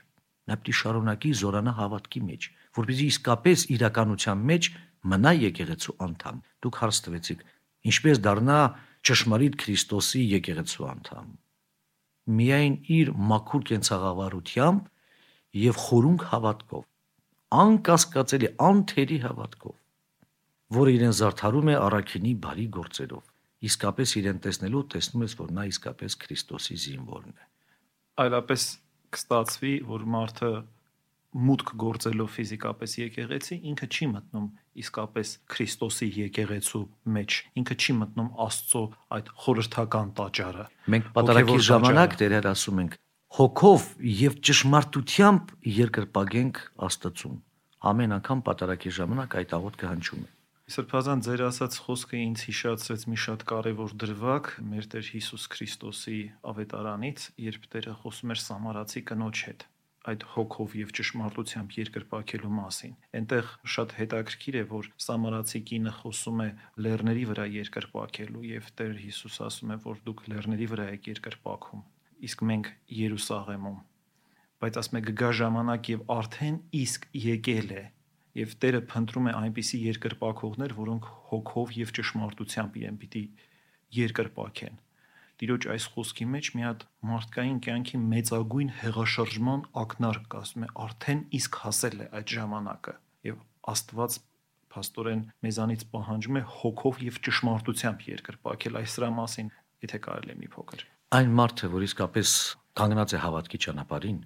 նա 0.51 0.57
պետք 0.61 0.75
է 0.75 0.79
շարունակի 0.81 1.31
զորանա 1.41 1.73
հավատքի 1.79 2.21
մեջ 2.25 2.49
որպեսզի 2.75 3.07
իսկապես 3.13 3.65
իրականության 3.75 4.43
մեջ 4.51 4.69
մնա 5.13 5.33
եկեղեցու 5.45 5.95
անդամ։ 6.05 6.41
Դուք 6.65 6.79
հարց 6.81 6.99
տվեցիք, 7.05 7.45
ինչպես 7.91 8.21
դառնա 8.25 8.59
ճշմարիտ 9.05 9.57
Քրիստոսի 9.63 10.23
եկեղեցու 10.35 10.87
անդամ։ 10.91 11.29
Միայն 12.35 12.77
իր 12.99 13.13
մաքուր 13.31 13.65
կենցաղավարությամբ 13.71 14.91
եւ 15.65 15.81
խորունկ 15.85 16.25
հավատքով, 16.33 16.85
անկասկածելի 17.65 18.49
անթերի 18.69 19.19
հավատքով, 19.25 19.77
որը 20.75 20.95
իրեն 20.99 21.15
զարթարում 21.21 21.69
է 21.71 21.77
առաքինի 21.85 22.33
բարի 22.45 22.67
գործերով։ 22.75 23.25
Իսկապես 23.65 24.17
իրեն 24.21 24.41
տեսնելու 24.45 24.83
տեսնում 24.95 25.25
ես, 25.25 25.37
որ 25.41 25.53
նա 25.55 25.67
իսկապես 25.71 26.17
Քրիստոսի 26.25 26.77
զինվորն 26.85 27.31
է։ 27.35 27.47
Այլապես 28.25 28.65
կստացվի, 29.15 29.75
որ 29.91 30.07
մարդը 30.15 30.53
մուտք 31.35 31.71
գործելով 31.83 32.29
ֆիզիկապես 32.31 32.93
եկեղեցի 33.01 33.57
ինքը 33.71 33.87
չի 33.91 34.07
մտնում 34.13 34.45
իսկապես 34.85 35.31
Քրիստոսի 35.51 36.09
եկեղեցու 36.21 36.83
մեջ 37.17 37.39
ինքը 37.61 37.77
չի 37.85 37.97
մտնում 38.03 38.29
Աստծո 38.45 38.83
այդ 39.19 39.33
խորհրդական 39.43 40.13
տաճարը 40.21 40.67
մենք 40.95 41.09
պատարակի 41.19 41.59
ժամանակ 41.71 42.17
դերեր 42.23 42.49
ասում 42.53 42.81
ենք 42.85 42.97
հոգով 43.35 43.89
եւ 44.15 44.39
ճշմարտությամբ 44.47 45.53
երկրպագենք 45.75 46.63
Աստծուն 46.87 47.37
ամեն 47.91 48.17
անգամ 48.21 48.45
պատարակի 48.47 48.95
ժամանակ 49.03 49.39
այդ 49.43 49.59
աղոթքը 49.59 49.91
հնչում 49.91 50.23
է 50.23 50.31
Սրբազան 50.65 51.21
ձեր 51.27 51.41
ասած 51.45 51.75
խոսքը 51.85 52.19
ինձ 52.25 52.43
հիշացրեց 52.49 53.03
մի 53.13 53.17
շատ 53.21 53.43
կարևոր 53.51 53.95
դրվագ 54.01 54.47
մեր 54.65 54.87
Տեր 54.95 55.09
Հիսուս 55.13 55.43
Քրիստոսի 55.53 56.21
ավետարանից, 56.51 57.25
երբ 57.45 57.67
Տերը 57.75 57.97
խոսում 58.01 58.33
էր 58.33 58.41
Սամարացի 58.41 59.03
կնոջ 59.11 59.43
հետ 59.49 59.65
այդ 60.09 60.25
հոգով 60.35 60.77
եւ 60.81 60.95
ճշմարտությամբ 60.97 61.77
երկրպագելու 61.81 62.53
մասին։ 62.57 62.97
Այնտեղ 63.21 63.53
շատ 63.75 63.93
հետաքրքիր 63.99 64.57
է, 64.57 64.65
որ 64.73 64.89
Սամարացի 65.05 65.61
կինը 65.69 65.93
խոսում 66.01 66.43
է 66.45 66.49
լեռների 66.87 67.25
վրա 67.33 67.47
երկրպագելու 67.61 68.45
եւ 68.49 68.71
Տեր 68.81 68.95
Հիսուս 69.05 69.37
ասում 69.49 69.75
է, 69.77 69.79
որ 69.85 70.01
դուք 70.09 70.23
լեռների 70.33 70.71
վրա 70.73 70.87
եք 70.97 71.11
երկրպագում, 71.13 71.85
իսկ 72.29 72.47
մենք 72.53 72.73
Երուսաղեմում։ 73.05 73.79
Բայց 74.65 74.81
ասում 74.81 75.01
է 75.01 75.05
գգա 75.13 75.31
ժամանակ 75.45 75.93
եւ 75.93 76.09
արդեն 76.15 76.59
իսկ 76.85 77.09
եկել 77.25 77.77
է 77.81 77.85
եւ 78.39 78.57
Տերը 78.63 78.81
փնտրում 78.91 79.29
է 79.31 79.37
այնպիսի 79.41 79.83
երկրպագողներ, 79.85 80.75
որոնք 80.79 81.11
հոգով 81.31 81.77
եւ 81.81 81.95
ճշմարտությամբ 81.99 82.81
իրեն 82.83 82.99
պիտի 83.05 83.25
երկրպագեն 84.05 84.83
Տիրոջ 85.35 85.65
այս 85.75 85.85
խոսքի 85.93 86.25
մեջ 86.31 86.49
մի 86.55 86.63
հատ 86.65 86.83
մարդկային 87.11 87.57
կյանքի 87.67 87.99
մեծագույն 88.11 88.69
հեղաշրջման 88.81 89.65
ակնարկ 89.81 90.29
կա, 90.31 90.43
ասում 90.45 90.67
է, 90.67 90.69
արդեն 90.85 91.23
իսկ 91.39 91.59
հասել 91.65 91.97
է 92.05 92.07
այդ 92.19 92.35
ժամանակը 92.35 92.95
եւ 93.29 93.41
Աստված 93.73 94.19
փաստորեն 94.75 95.25
մեզանից 95.47 95.83
պահանջում 95.91 96.39
է 96.39 96.45
հոգով 96.55 97.03
եւ 97.09 97.19
ճշմարտությամբ 97.27 98.07
երկրպագել 98.15 98.79
այս 98.79 98.95
սրա 98.95 99.11
մասին, 99.19 99.51
եթե 99.85 100.01
կարելի 100.07 100.35
է 100.35 100.39
մի 100.39 100.49
փոքր։ 100.55 100.87
Այն 101.19 101.35
մարդը, 101.43 101.71
որ 101.75 101.87
իսկապես 101.89 102.37
կանգնած 102.79 103.15
է 103.15 103.23
հավատքի 103.25 103.61
ճանապարհին, 103.65 104.21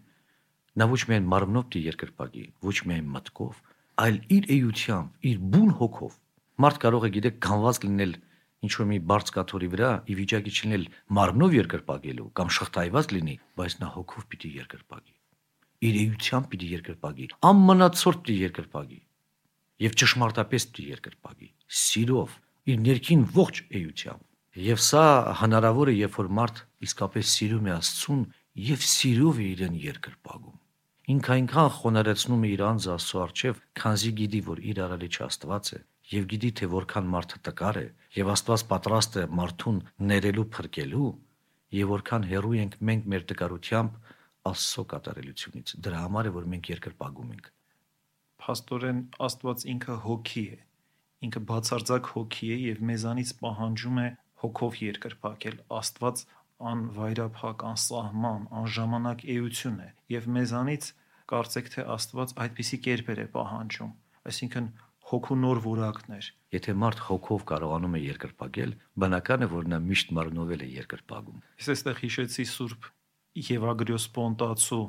նա 0.79 0.89
ոչ 0.93 1.03
միայն 1.09 1.29
մարմնով 1.33 1.67
դի 1.73 1.83
երկրպագի, 1.89 2.45
ոչ 2.69 2.77
միայն 2.89 3.11
մտքով, 3.17 3.63
այլ 3.99 4.17
իր 4.39 4.49
էությամբ, 4.55 5.13
իր 5.29 5.39
բուն 5.53 5.71
հոգով։ 5.79 6.17
Մարդ 6.63 6.81
կարող 6.85 7.07
է 7.09 7.11
գիտեք 7.19 7.39
կանված 7.45 7.81
լինել 7.85 8.13
ինչ 8.67 8.73
որ 8.79 8.87
մի 8.91 8.99
բարձ 9.11 9.31
կաթորի 9.35 9.69
վրա 9.75 9.91
ի 10.11 10.15
վիճակի 10.19 10.53
չլինել 10.59 10.85
մարմնով 11.19 11.57
երկրպագելու 11.59 12.29
կամ 12.39 12.49
շղթայված 12.59 13.13
լինի, 13.15 13.35
բայց 13.59 13.77
նա 13.83 13.91
հոգով 13.95 14.27
պիտի 14.33 14.51
երկրպագի։ 14.59 15.15
Իր 15.89 15.99
էությամբ 16.03 16.49
պիտի 16.53 16.71
երկրպագի, 16.75 17.29
ամմնացորդ 17.49 18.23
պիտի 18.27 18.39
երկրպագի 18.49 19.01
եւ 19.79 19.95
ճշմարտապես 20.03 20.65
պիտի 20.69 20.87
երկրպագի, 20.89 21.49
սիրով, 21.79 22.33
իր 22.69 22.81
ներքին 22.83 23.21
ողջ 23.39 23.61
էությամբ։ 23.79 24.25
Եվ 24.59 24.81
սա 24.83 25.05
հնարավոր 25.39 25.93
է, 25.93 25.95
երբ 26.03 26.17
որ 26.19 26.31
մարդ 26.39 26.63
իսկապես 26.89 27.35
սիրում 27.39 27.69
է 27.69 27.75
Աստծուն 27.79 28.25
եւ 28.69 28.87
սիրով 28.91 29.39
է 29.39 29.47
իրեն 29.55 29.77
երկրպագում։ 29.85 30.58
Ինքը 31.09 31.31
այնքան 31.35 31.71
խոնարեցնում 31.79 32.43
է 32.45 32.49
իր 32.53 32.63
անձը 32.69 32.91
Աստծո 32.95 33.21
առջև, 33.25 33.61
քանզի 33.81 34.11
գիտի, 34.19 34.41
որ 34.49 34.59
իր 34.73 34.81
արարիչ 34.85 35.15
Աստված 35.25 35.71
է 35.73 35.79
եւ 36.09 36.27
գիտի 36.33 36.51
թե 36.59 36.67
որքան 36.73 37.09
մարդը 37.13 37.39
տկար 37.49 37.79
է 37.81 37.87
եւ 38.17 38.31
Աստված 38.33 38.63
պատրաստ 38.69 39.17
է 39.21 39.25
մարդուն 39.39 39.81
ներելու 40.11 40.45
փրկելու 40.57 41.09
եւ 41.79 41.91
որքան 41.93 42.29
հերու 42.31 42.55
ենք 42.63 42.77
մենք 42.89 43.09
մեր 43.13 43.27
տկարությամբ 43.33 43.99
Աստծո 44.49 44.85
կատարելությունից 44.93 45.75
դրա 45.85 46.01
համար 46.05 46.29
է 46.29 46.33
որ 46.39 46.49
մենք 46.55 46.71
երկրպագում 46.73 47.35
ենք 47.37 47.51
Փաստորեն 48.45 49.03
Աստված 49.29 49.67
ինքը 49.75 49.99
հոգի 50.09 50.45
է 50.49 50.59
ինքը 51.29 51.45
բացարձակ 51.53 52.11
հոգի 52.15 52.49
է 52.49 52.59
եւ 52.69 52.83
մեզանից 52.89 53.35
պահանջում 53.43 54.01
է 54.05 54.09
հոգով 54.45 54.81
երկրպագել 54.87 55.57
Աստված 55.79 56.25
անվայրափակ, 56.59 57.65
անսահման, 57.69 58.43
անժամանակ 58.63 59.25
էություն 59.37 59.79
է 59.85 59.89
եւ 60.15 60.29
մեզանից 60.39 60.91
կարծեք 61.29 61.73
թե 61.75 61.87
Աստված 61.95 62.35
այդպիսի 62.45 62.79
կերպեր 62.89 63.23
է 63.23 63.27
պահանջում 63.39 63.93
այսինքն 64.29 64.69
հոգու 65.09 65.37
նոր 65.41 65.61
որակներ։ 65.65 66.27
Եթե 66.53 66.73
մարդ 66.83 67.03
հոգով 67.09 67.45
կարողանում 67.49 67.95
է 67.97 68.01
երկրպագել, 68.05 68.73
բնական 69.03 69.45
է, 69.45 69.49
որ 69.53 69.69
նա 69.73 69.79
միշտ 69.85 70.11
մարնովել 70.19 70.65
է 70.65 70.69
երկրպագում։ 70.75 71.39
Ես 71.63 71.71
այստեղ 71.75 72.01
հիշեցի 72.03 72.45
Սուրբ 72.53 72.89
Եվագրիոս 73.49 74.07
Պոնտացու 74.19 74.83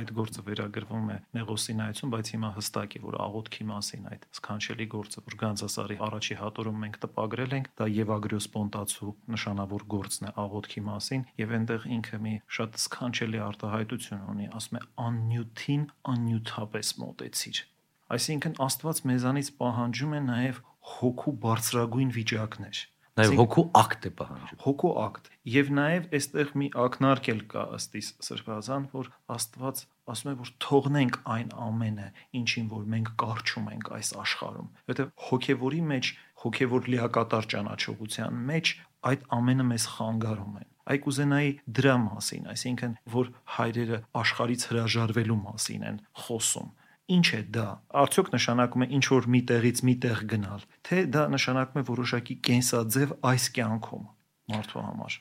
այդ 0.00 0.12
գործը 0.18 0.44
վերագրվում 0.48 1.10
է 1.12 1.16
Նեղոսինայություն, 1.36 2.12
բայց 2.12 2.30
հիմա 2.32 2.50
հստակ 2.56 2.96
է, 2.96 3.02
որ 3.02 3.16
աղոթքի 3.26 3.66
մասին 3.72 4.06
այդ 4.12 4.26
սքանչելի 4.38 4.86
գործը, 4.92 5.24
որ 5.26 5.36
Գանձասարի 5.42 5.98
առաջի 6.06 6.38
հատորում 6.42 6.78
մենք 6.82 7.00
տպագրել 7.02 7.56
ենք, 7.58 7.68
դա 7.82 7.88
Եվագրիոս 7.92 8.46
Պոնտացու 8.56 9.12
նշանավոր 9.36 9.86
գործն 9.96 10.30
է 10.30 10.34
աղոթքի 10.42 10.84
մասին, 10.92 11.26
եւ 11.42 11.56
այնտեղ 11.58 11.90
ինքը 11.98 12.22
մի 12.22 12.34
շատ 12.58 12.80
սքանչելի 12.86 13.44
արտահայտություն 13.52 14.24
ունի, 14.32 14.48
ասում 14.62 14.80
է 14.80 14.86
աննյութին 15.08 15.84
աննյութապես 16.12 16.96
մոտեցիր 17.02 17.66
Այսինքն 18.12 18.58
Աստված 18.60 18.98
մեզանից 19.08 19.48
պահանջում 19.56 20.10
է 20.12 20.18
նաև 20.26 20.58
հոգու 20.92 21.32
բարձրագույն 21.44 22.10
վիճակներ։ 22.16 22.80
Նաև 23.12 23.34
հոգու 23.36 23.62
ակտ 23.76 24.06
է 24.08 24.10
պահանջում։ 24.18 24.60
Հոգու 24.62 24.90
ակտ։ 25.02 25.26
Եվ 25.52 25.70
նաև 25.76 26.04
այստեղ 26.16 26.52
մի 26.62 26.68
ակնարկ 26.82 27.26
էլ 27.32 27.42
կա 27.52 27.64
ըստիս 27.76 28.08
սրբազան, 28.24 28.86
որ 28.94 29.10
Աստված 29.34 29.82
ասում 30.12 30.30
է, 30.32 30.34
որ 30.40 30.52
թողնենք 30.64 31.18
այն 31.34 31.52
ամենը, 31.66 32.08
ինչին 32.40 32.70
որ 32.72 32.86
մենք 32.94 33.12
կարճում 33.22 33.68
ենք 33.76 33.90
այս 33.98 34.12
աշխարհում, 34.22 34.70
որովհետև 34.88 35.12
հոգևորի 35.28 35.82
մեջ, 35.92 36.12
հոգևոր 36.42 36.90
լիակատար 36.92 37.48
ճանաչողության 37.52 38.42
մեջ 38.52 38.72
այդ 39.12 39.26
ամենը 39.36 39.66
մեզ 39.72 39.86
խանգարում 39.92 40.56
են։ 40.62 40.68
Այ 40.82 40.98
կուզենայի 41.04 41.50
դրա 41.78 41.96
մասին, 42.02 42.46
այսինքն 42.52 42.94
որ 43.12 43.28
հայրերը 43.56 43.98
աշխարից 44.22 44.64
հրաժարվելու 44.72 45.42
մասին 45.42 45.84
են 45.92 46.00
խոսում 46.24 46.72
Ինչ 47.10 47.26
է 47.34 47.40
դա։ 47.50 47.66
Արդյոք 47.98 48.28
նշանակում 48.30 48.84
է 48.84 48.86
ինչ 48.96 49.06
որ 49.10 49.24
մի 49.34 49.40
տեղից 49.50 49.78
մի 49.88 49.94
տեղ 50.02 50.20
գնալ, 50.30 50.66
թե 50.86 50.98
դա 51.14 51.22
նշանակում 51.34 51.80
է 51.80 51.84
որոշակի 51.88 52.36
կենսաձև 52.46 53.14
այս 53.30 53.46
կյանքում 53.56 54.04
մարդու 54.52 54.84
համար։ 54.86 55.16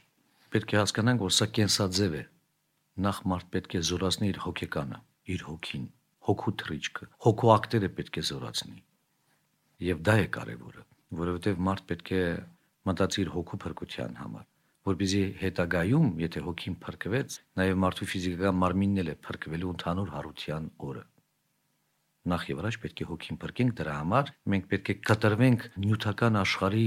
Պետք 0.54 0.76
է 0.76 0.78
հասկանանք, 0.82 1.24
որ 1.26 1.34
սա 1.38 1.48
կենսաձև 1.58 2.18
է։ 2.22 2.24
Նախ 3.02 3.18
մարդ 3.32 3.50
պետք 3.56 3.74
է 3.74 3.82
զորացնի 3.90 4.30
իր 4.30 4.40
հոգեկանը, 4.46 5.00
իր 5.34 5.44
հոգին, 5.50 5.86
հոգու 6.30 6.54
թրիչքը, 6.62 7.08
հոգու 7.26 7.52
ակտերը 7.58 7.90
պետք 7.98 8.22
է 8.22 8.24
զորացնի։ 8.30 8.80
Եվ 9.90 10.02
դա 10.06 10.16
է 10.22 10.28
կարևորը, 10.38 10.84
որովհետև 11.22 11.64
մարդ 11.66 11.86
պետք 11.92 12.12
է 12.14 12.24
մտածի 12.92 13.22
իր 13.26 13.32
հոգու 13.42 13.62
փրկության 13.66 14.22
համար 14.22 14.46
որբիզի 14.82 15.20
հետագայում, 15.38 16.06
եթե 16.22 16.42
հոգին 16.42 16.76
փրկվեց, 16.82 17.36
նաև 17.62 17.82
մարդու 17.86 18.08
ֆիզիկական 18.12 18.56
մարմինն 18.62 19.02
էլ 19.04 19.12
է 19.12 19.16
փրկվելու 19.28 19.74
ընդհանուր 19.76 20.14
հարության 20.18 20.70
օրը 20.90 21.04
նախ 22.22 22.44
եւ 22.52 22.60
առաջ 22.62 22.76
պետք 22.82 23.00
է 23.02 23.06
հոգին 23.10 23.38
փրկենք 23.42 23.72
դրա 23.82 23.94
համար 23.98 24.28
մենք 24.54 24.66
պետք 24.72 24.90
է 24.94 24.96
կտրվենք 25.10 25.64
նյութական 25.82 26.36
աշխարհի 26.42 26.84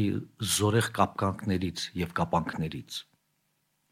զորեղ 0.55 0.91
կապկանքներից 0.99 1.87
եւ 2.01 2.13
կապանքներից 2.21 2.99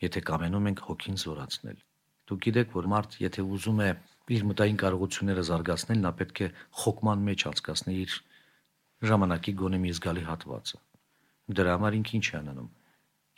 եթե 0.07 0.23
կամենում 0.29 0.69
ենք 0.71 0.83
հոգին 0.87 1.19
զորացնել 1.23 1.81
դուք 2.31 2.45
գիտեք 2.47 2.77
որ 2.79 2.89
մարդ 2.93 3.19
եթե 3.27 3.47
ուզում 3.57 3.83
է 3.83 3.91
իր 4.37 4.47
մտային 4.53 4.79
կարողությունները 4.83 5.45
զարգացնել 5.51 6.01
նա 6.07 6.15
պետք 6.23 6.45
է 6.47 6.49
խոկման 6.83 7.27
մեջ 7.27 7.45
անցկացնի 7.51 7.97
իր 8.07 8.17
ժամանակի 9.11 9.53
գոնե 9.59 9.83
մի 9.83 9.93
զգալի 9.99 10.25
հատվածը 10.31 10.81
դրա 11.59 11.75
համար 11.75 11.99
ինքը 11.99 12.17
ինչ 12.23 12.27
է 12.31 12.35
անում 12.39 12.71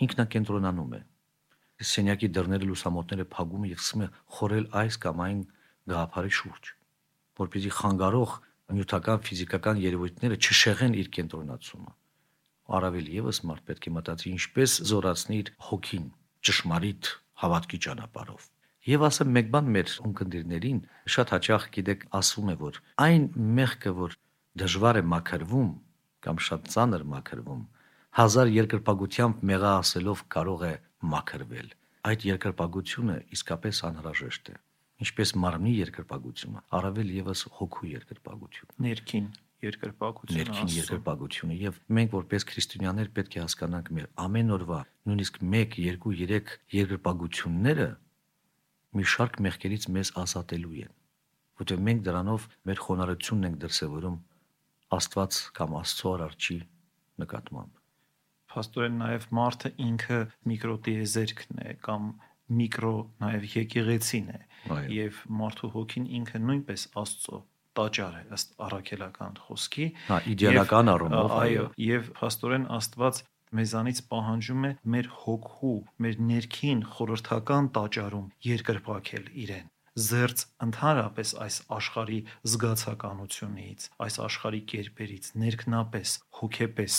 ինքնակենտրոնանում 0.05 0.95
է 1.01 1.03
սենյակի 1.95 2.29
դռները 2.37 2.69
լուսամուտները 2.69 3.31
փակում 3.33 3.69
եւ 3.73 3.81
սկսում 3.81 4.05
է 4.05 4.09
խորել 4.37 4.67
այս 4.85 4.99
կամ 5.05 5.23
այն 5.25 5.41
գաղափարի 5.91 6.35
շուրջ 6.45 6.75
որպեսզի 7.41 7.73
խանգարող 7.79 8.35
նյութական 8.75 9.23
ֆիզիկական 9.27 9.81
երևույթները 9.83 10.37
չշեղեն 10.41 10.97
իր 11.03 11.09
կենտրոնացումը։ 11.17 11.93
Առավել 12.75 13.09
եւս 13.15 13.41
մարդ 13.49 13.65
պետք 13.69 13.89
է 13.89 13.93
մտածի 13.95 14.31
ինչպես 14.35 14.77
զորացնի 14.89 15.39
իր 15.43 15.51
հոգին 15.69 16.07
ճշմարիտ 16.49 17.11
հավատքի 17.45 17.81
ճանապարհով։ 17.85 18.47
Եվ 18.85 19.05
ասեմ 19.09 19.31
մեկ 19.35 19.47
բան 19.53 19.69
մեր 19.75 19.93
ունկնդիրներին, 20.05 20.81
շատ 21.15 21.31
հաճախ 21.35 21.69
գիտեք 21.77 22.03
ասվում 22.21 22.51
է, 22.53 22.57
որ 22.65 22.81
այն 23.05 23.25
մեղքը, 23.59 23.93
որ 24.01 24.17
դժվար 24.65 25.01
է 25.01 25.05
մաքրվում 25.13 25.71
կամ 26.25 26.43
շատ 26.49 26.69
ծանր 26.75 27.07
մաքրվում, 27.15 27.63
հազար 28.21 28.53
երկրպագությամբ 28.55 29.49
մեղա 29.51 29.73
ասելով 29.85 30.23
կարող 30.37 30.69
է 30.69 30.75
մաքրվել։ 31.15 31.73
Այդ 32.05 32.29
երկրպագությունը 32.29 33.17
իսկապես 33.35 33.83
անհրաժեշտ 33.89 34.53
է 34.53 34.57
ինչպես 35.03 35.35
մարմնի 35.43 35.73
երկրպագությունը, 35.81 36.61
առավել 36.79 37.09
եւս 37.19 37.43
հոգու 37.59 37.89
երկրպագությունը։ 37.95 38.85
Ներքին 38.85 39.27
երկրպագությունը, 39.65 40.45
ներքին 40.45 40.73
երկրպագությունը 40.75 41.57
եւ 41.61 41.79
մենք 41.99 42.15
որպես 42.15 42.47
քրիստոնյաներ 42.51 43.11
պետք 43.17 43.37
է 43.37 43.41
հասկանանք 43.45 43.91
մեր 43.97 44.09
ամեն 44.25 44.55
օրվա 44.55 44.81
նույնիսկ 45.09 45.39
1, 45.45 45.79
2, 45.79 46.13
3 46.33 46.53
երկրպագությունները 46.79 47.89
մի 48.95 49.07
շարք 49.15 49.41
մեղքերից 49.47 49.87
մեզ 49.95 50.13
ազատելու 50.25 50.77
են 50.85 50.93
որտեղ 51.63 51.83
մենք 51.89 52.05
դրանով 52.09 52.47
մեր 52.69 52.85
խոնարհությունն 52.85 53.49
ենք 53.49 53.59
դրսևորում 53.65 54.21
Աստված 54.95 55.41
կամ 55.59 55.75
Աստծո 55.81 56.13
արարչի 56.15 56.59
նկատմամբ 57.25 57.81
Փաստորեն 58.55 58.99
նաև 59.01 59.25
մարդը 59.35 59.71
ինքը 59.85 60.19
միկրոտիեզերքն 60.51 61.63
է 61.65 61.73
կամ 61.83 62.11
միկրո 62.61 62.95
նաև 63.25 63.47
եկեղեցին 63.55 64.31
է 64.35 64.41
եւ 64.95 65.21
մարդու 65.41 65.71
հոգին 65.75 66.09
ինքը 66.21 66.41
նույնպես 66.45 66.87
Աստծո 67.03 67.41
տաճար 67.75 68.17
է 68.21 68.25
ըստ 68.37 68.57
առաքելական 68.69 69.39
խոսքի 69.45 69.87
հա 70.09 70.19
իդեալական 70.35 70.93
առումով 70.95 71.37
այո 71.41 71.69
եւ 71.85 72.11
փաստորեն 72.19 72.67
Աստված 72.79 73.23
մեզանից 73.55 74.01
պահանջում 74.11 74.65
է 74.69 74.73
մեր 74.95 75.09
հոգու, 75.25 75.77
մեր 76.05 76.17
ներքին 76.31 76.81
խորհրդական 76.95 77.71
տաճարում 77.77 78.27
երկրպակել 78.49 79.31
իրեն 79.45 79.71
զերծ 79.95 80.41
ընդհանրապես 80.65 81.33
այս 81.45 81.57
աշխարհի 81.77 82.17
զգացականությունից, 82.51 83.85
այս 84.03 84.17
աշխարհի 84.27 84.63
կերպերից, 84.73 85.29
ներքնապես, 85.39 86.15
հոգեպես, 86.41 86.97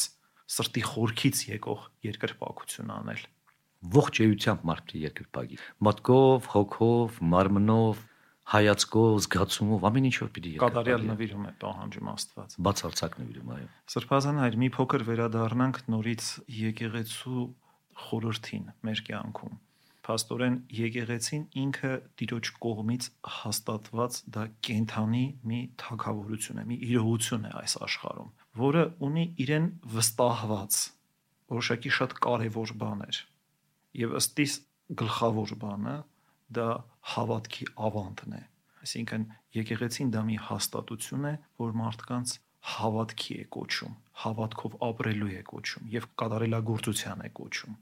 սրտի 0.56 0.84
խորքից 0.92 1.42
եկող 1.50 1.90
երկրպագություն 2.08 2.94
անել։ 2.96 3.26
Ողջ 3.96 4.22
էությամբ 4.26 4.64
մարդը 4.70 5.02
երկրպագի։ 5.06 5.60
Մտքով, 5.88 6.48
հոգով, 6.56 7.20
մարմնով, 7.36 8.02
հայացքով, 8.56 9.12
զգացումով, 9.26 9.86
ամեն 9.90 10.08
ինչով 10.10 10.32
պիտի 10.36 10.54
երկրպագի։ 10.56 10.76
Կատարյալ 10.76 11.06
նվիրում 11.10 11.46
է 11.46 11.54
պահանջում 11.66 12.10
Աստված։ 12.14 12.58
Բացարձակ 12.66 13.20
նվիրում, 13.22 13.54
այո։ 13.56 13.70
Սրբազան 13.96 14.42
հայր 14.46 14.58
մի 14.64 14.70
փոքր 14.76 15.06
վերադառնանք 15.10 15.80
նորից 15.96 16.32
եկեղեցու 16.62 17.46
խորհրդին 18.06 18.68
մեր 18.86 19.06
կյանքում 19.10 19.56
Փաստորեն 20.06 20.58
եկեղեցին 20.78 21.46
ինքը 21.62 21.92
Տիրոջ 22.22 22.50
կողմից 22.62 23.06
հաստատված 23.36 24.18
դա 24.36 24.44
կենթանի 24.68 25.24
մի 25.50 25.62
թակավորություն 25.82 26.60
է, 26.62 26.66
մի 26.70 26.78
իրողություն 26.90 27.48
է 27.50 27.54
այս 27.62 27.74
աշխարհում, 27.88 28.30
որը 28.62 28.84
ունի 29.08 29.26
իրեն 29.46 29.66
վստահված 29.96 30.78
որոշակի 31.56 31.94
շատ 31.98 32.16
կարևոր 32.26 32.76
բաներ։ 32.86 33.24
Եվ 34.02 34.18
ըստիս 34.20 34.58
գլխավոր 35.02 35.56
բանը 35.62 35.96
դա 36.56 36.68
հավատքի 37.16 37.70
ավանդն 37.90 38.36
է։ 38.40 38.44
Այսինքն 38.86 39.26
եկեղեցին 39.58 40.12
դա 40.14 40.26
մի 40.30 40.38
հաստատություն 40.50 41.30
է, 41.32 41.34
որ 41.64 41.74
մարդկանց 41.82 42.36
հավատքի 42.76 43.40
է 43.42 43.48
կոչում, 43.56 43.98
հավատքով 44.26 44.78
ապրելու 44.90 45.34
է 45.40 45.42
կոչում 45.50 45.90
եւ 45.96 46.08
կատարելագործության 46.22 47.26
է 47.26 47.34
կոչում 47.40 47.76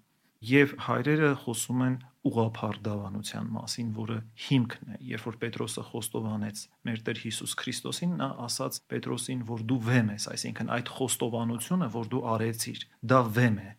եւ 0.43 0.73
հայրերը 0.83 1.29
խոսում 1.43 1.81
են 1.85 1.93
ուղափառ 2.27 2.79
դավանության 2.83 3.45
մասին, 3.55 3.91
որը 3.95 4.17
հիմքն 4.45 4.89
է։ 4.91 4.97
Երբ 5.13 5.27
որ 5.27 5.37
Պետրոսը 5.43 5.83
խոստովանեց 5.87 6.63
մեր 6.87 7.03
Տեր 7.07 7.21
Հիսուս 7.23 7.53
Քրիստոսին, 7.61 8.15
նա 8.19 8.27
ասաց 8.43 8.79
Պետրոսին, 8.91 9.45
որ 9.47 9.63
դու 9.71 9.79
վեմ 9.87 10.11
ես, 10.13 10.25
այսինքն 10.33 10.73
այդ 10.77 10.91
խոստովանությունը, 10.97 11.89
որ 11.95 12.11
դու 12.11 12.23
արեցիր, 12.33 12.83
դա 13.13 13.19
վեմ 13.39 13.57
է։ 13.63 13.71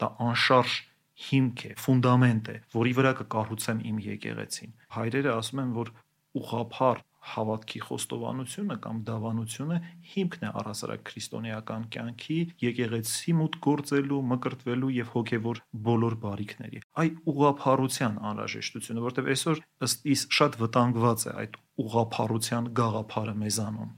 Դա 0.00 0.08
անշարժ 0.28 0.78
հիմք 1.18 1.64
է, 1.68 1.72
ֆունդամենտ 1.82 2.48
է, 2.52 2.56
որի 2.78 2.92
վրա 2.98 3.12
կկառուցեմ 3.22 3.84
իմ 3.90 4.00
եկեղեցին։ 4.06 4.74
Հայրերը 4.98 5.32
ասում 5.34 5.62
են, 5.64 5.72
որ 5.78 5.92
ուղափառ 6.38 7.02
հավատքի 7.28 7.80
խոստովանությունը 7.84 8.76
կամ 8.84 8.98
դավանությունը 9.08 9.78
հիմքն 10.12 10.44
է 10.48 10.50
առասարակ 10.60 11.02
քրիստոնեական 11.08 11.86
կյանքի 11.94 12.38
եկեղեցի 12.64 13.34
մուտք 13.38 13.58
գործելու, 13.66 14.20
մկրտվելու 14.32 14.92
եւ 14.96 15.10
հոգեվոր 15.14 15.60
բոլոր 15.88 16.16
բարիքների։ 16.24 16.82
Այ 17.02 17.08
ուղափառության 17.32 18.20
անհրաժեշտությունը, 18.30 19.04
որտեղ 19.08 19.32
այսօր 19.34 19.62
ըստ 19.88 20.08
իս 20.14 20.22
շատ 20.38 20.60
վտանգված 20.62 21.26
է 21.26 21.34
այդ 21.42 21.58
ուղափառության 21.84 22.70
գաղափարը 22.78 23.34
մեզանում։ 23.42 23.92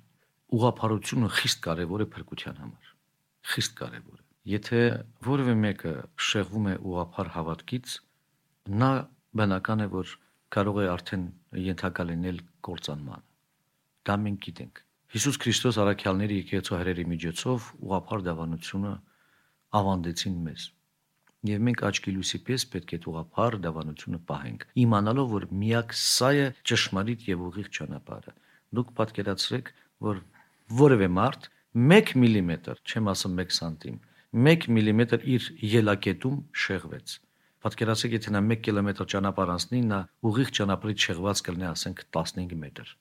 Ուղափառությունը 0.51 1.31
խիստ 1.41 1.63
կարևոր 1.69 2.07
է 2.07 2.11
փրկության 2.17 2.59
համար։ 2.65 2.91
Խիստ 3.55 3.79
կարևոր 3.85 4.19
է։ 4.19 4.20
Եթե 4.49 4.81
որևէ 5.27 5.55
մեկը 5.61 5.91
շեղվում 6.27 6.69
է 6.71 6.75
ուղափառ 6.81 7.29
հավատքից, 7.35 7.97
նա 8.81 8.89
բնական 9.37 9.85
է, 9.85 9.89
որ 9.93 10.15
կարող 10.57 10.81
է 10.81 10.87
արդեն 10.95 11.27
ենթակա 11.67 12.07
լինել 12.09 12.41
կործանման։ 12.65 13.27
Դա 14.09 14.17
մենք 14.25 14.41
գիտենք։ 14.47 14.81
Հիսուս 15.13 15.39
Քրիստոս 15.45 15.79
առաքյալների 15.85 16.41
եկեղեցու 16.41 16.77
հայրերի 16.81 17.05
միջոցով 17.13 17.69
ուղափառ 17.85 18.25
դավանությունը 18.31 18.93
ավանդեցին 19.81 20.37
մեզ։ 20.49 20.67
Եվ 21.51 21.63
մենք 21.67 21.83
աչքի 21.91 22.13
լույսի 22.17 22.39
պես 22.49 22.65
պետք 22.73 22.91
է 22.97 22.99
ուղափառ 23.11 23.57
դավանությունը 23.65 24.21
պահենք, 24.31 24.67
իմանալով, 24.85 25.31
որ 25.37 25.47
միակ 25.61 25.95
սա 26.01 26.31
է 26.41 26.47
ճշմարիտ 26.71 27.27
եւ 27.29 27.45
ուղիղ 27.51 27.71
ճանապարհը։ 27.77 28.35
Դուք 28.77 28.93
պատկերացրեք, 29.01 29.73
որ 30.11 30.21
որևէ 30.81 31.09
մարդ 31.21 31.49
1 31.91 32.15
մմ, 32.21 32.53
չեմ 32.85 33.11
ասում 33.15 33.41
1 33.45 33.57
սանտիմ, 33.57 33.97
1 34.31 34.71
մմ 34.71 35.03
իր 35.37 35.51
ելակետում 35.75 36.39
շեղվեց 36.65 37.19
Պատկերացրեք, 37.61 38.15
եթե 38.17 38.31
նա 38.33 38.41
1 38.41 38.61
կիլոմետր 38.65 39.07
ճանապարհ 39.13 39.51
անցնի, 39.53 39.81
նա 39.91 39.97
ուղիղ 40.29 40.51
ճանապարհից 40.59 41.03
շեղված 41.07 41.41
կլինի, 41.49 41.67
ասենք 41.71 41.99
15 42.17 42.55
մետր։ 42.61 42.93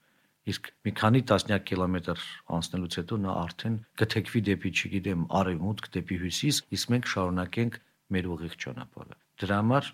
Իսկ 0.51 0.67
մի 0.87 0.91
քանի 0.99 1.21
տասնյակ 1.29 1.63
կիլոմետր 1.69 2.25
անցնելուց 2.57 2.97
հետո 2.99 3.19
նա 3.23 3.35
արդեն 3.43 3.77
կթեքվի 4.01 4.41
դեպի, 4.49 4.71
չգիտեմ, 4.79 5.23
արևմուտք, 5.39 5.87
դեպի 5.95 6.17
հյուսիս, 6.23 6.59
իսկ 6.75 6.91
մենք 6.95 7.09
շարունակենք 7.13 7.79
մեր 8.15 8.29
ուղիղ 8.35 8.59
ճանապարհը։ 8.65 9.17
Դրա 9.39 9.59
համար 9.63 9.89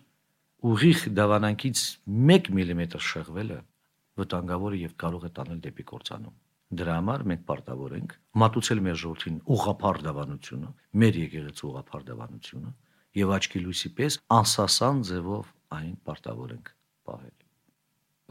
ուղիղ 0.66 1.06
դավանանքից 1.22 1.86
1 2.26 2.52
մմ 2.58 2.82
շեղվելը 3.12 3.60
վտանգավոր 4.18 4.74
է 4.74 4.82
եւ 4.82 4.98
կարող 5.06 5.30
է 5.30 5.32
տանել 5.38 5.62
դեպի 5.70 5.86
կործանում։ 5.94 6.36
Դրա 6.74 6.94
համար 6.98 7.24
մենք 7.30 7.44
պարտավոր 7.46 7.94
ենք 8.00 8.14
մատուցել 8.42 8.80
մեր 8.86 8.98
ժողովրդին 9.02 9.36
ուղափառ 9.56 10.00
դավանությունը, 10.06 10.70
մեր 11.02 11.20
եկեղեցու 11.22 11.68
ուղափառ 11.70 12.06
դավանությունը 12.10 12.72
եւ 13.16 13.34
աչքի 13.36 13.62
լույսի 13.66 13.92
պես 14.00 14.18
անսասան 14.40 15.04
ձևով 15.10 15.52
այն 15.78 15.94
պարտավոր 16.10 16.56
ենք 16.56 16.72
պահել։ 17.06 17.36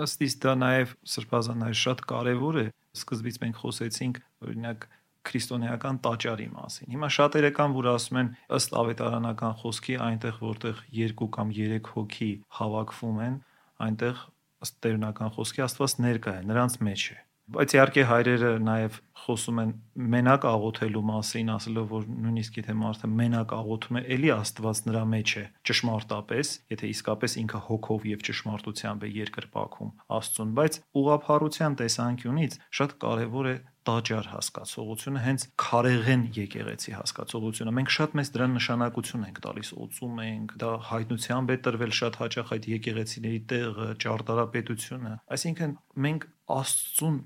Ըստ 0.04 0.24
իս 0.26 0.34
դա 0.42 0.52
նաև 0.58 0.92
սրբազանայ 1.14 1.72
շատ 1.84 2.00
կարևոր 2.10 2.56
է։ 2.58 2.66
Սկզբից 2.98 3.36
մենք 3.44 3.58
խոսեցինք 3.62 4.20
օրինակ 4.44 4.86
քրիստոնեական 5.24 6.00
տաճարի 6.04 6.48
մասին։ 6.52 6.90
Հիմա 6.94 7.08
շատերը 7.16 7.50
կան, 7.56 7.76
որ 7.78 7.88
ասում 7.94 8.18
են 8.20 8.30
ըստ 8.58 8.74
ավետարանական 8.80 9.54
խոսքի 9.62 9.94
այնտեղ 10.08 10.40
որտեղ 10.44 10.82
2 10.98 11.28
կամ 11.38 11.54
3 11.58 11.92
հոգի 11.94 12.30
հավաքվում 12.58 13.22
են, 13.28 13.38
այնտեղ 13.86 14.24
ըստ 14.66 14.80
տերունական 14.84 15.32
խոսքի 15.38 15.64
Աստված 15.64 15.96
ներկա 16.04 16.34
է, 16.34 16.44
նրանց 16.50 16.76
մեջ 16.88 17.06
է։ 17.14 17.16
Բայց 17.44 17.74
իհարկե 17.76 18.02
հայրերը 18.08 18.50
նաև 18.64 18.94
խոսում 19.24 19.58
են 19.62 19.72
մենակ 20.14 20.46
աղոթելու 20.48 21.02
մասին, 21.08 21.50
ասելով 21.54 21.90
որ 21.92 22.06
նույնիսկ 22.24 22.56
եթե 22.60 22.76
մարդը 22.80 23.10
մենակ 23.20 23.52
աղոթում 23.56 23.98
է, 24.00 24.02
ելի 24.14 24.32
Աստված 24.34 24.80
նրա 24.88 25.02
մեջ 25.12 25.34
է 25.40 25.44
ճշմարտապես, 25.68 26.54
եթե 26.72 26.90
իսկապես 26.94 27.36
ինքը 27.44 27.60
հոգով 27.68 28.08
եւ 28.14 28.24
ճշմարտությամբ 28.28 29.04
է 29.04 29.12
երկրպագում 29.20 29.92
Աստծուն, 30.18 30.56
բայց 30.60 30.80
ուղափառության 31.04 31.78
տեսանկյունից 31.84 32.58
շատ 32.80 32.98
կարեւոր 33.04 33.52
է 33.52 33.56
տաճար 33.84 34.28
հասկացողությունը, 34.32 35.20
հենց 35.24 35.42
քարեղեն 35.60 36.22
եկեղեցի 36.38 36.94
հասկացողությունը։ 36.96 37.74
Մենք 37.78 37.90
շատ 37.94 38.14
մեծ 38.16 38.30
դրան 38.36 38.54
նշանակություն 38.56 39.26
ենք 39.28 39.40
տալիս, 39.44 39.72
օծում 39.84 40.22
ենք, 40.24 40.54
դա 40.62 40.70
հայտնությամբ 40.88 41.52
է 41.52 41.58
տրվել 41.68 41.92
շատ 42.00 42.16
հաճախ 42.22 42.54
այդ 42.56 42.68
եկեղեցիների 42.72 43.40
տեղը, 43.52 43.88
ճարտարապետությունը։ 44.04 45.12
Այսինքն 45.36 45.76
մենք 46.08 46.26
Աստծուն 46.54 47.20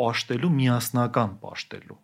պաշտելու 0.00 0.52
միասնական 0.56 1.38
պաշտելու, 1.44 2.00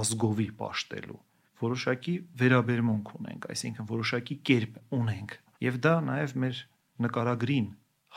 ազգովի 0.00 0.48
պաշտելու 0.60 1.20
որոշակի 1.60 2.14
վերաբերմունք 2.40 3.12
ունենք, 3.18 3.46
այսինքն 3.52 3.88
որոշակի 3.90 4.36
կերպ 4.48 4.78
ունենք։ 4.96 5.34
Եվ 5.66 5.78
դա 5.84 5.94
նաև 6.08 6.34
մեր 6.44 6.60
նկարագրին 7.04 7.66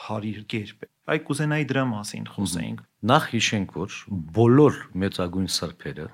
հարիր 0.03 0.39
կերպ 0.53 0.85
է։ 0.85 0.89
Այ 1.13 1.19
կուզենայի 1.27 1.65
դրա 1.71 1.83
մասին 1.91 2.29
խոսեինք։ 2.33 2.83
Նախ 3.11 3.25
հիշենք, 3.33 3.73
որ 3.83 3.97
բոլոր 4.37 4.79
մեծագույն 5.03 5.49
սրբերը, 5.57 6.07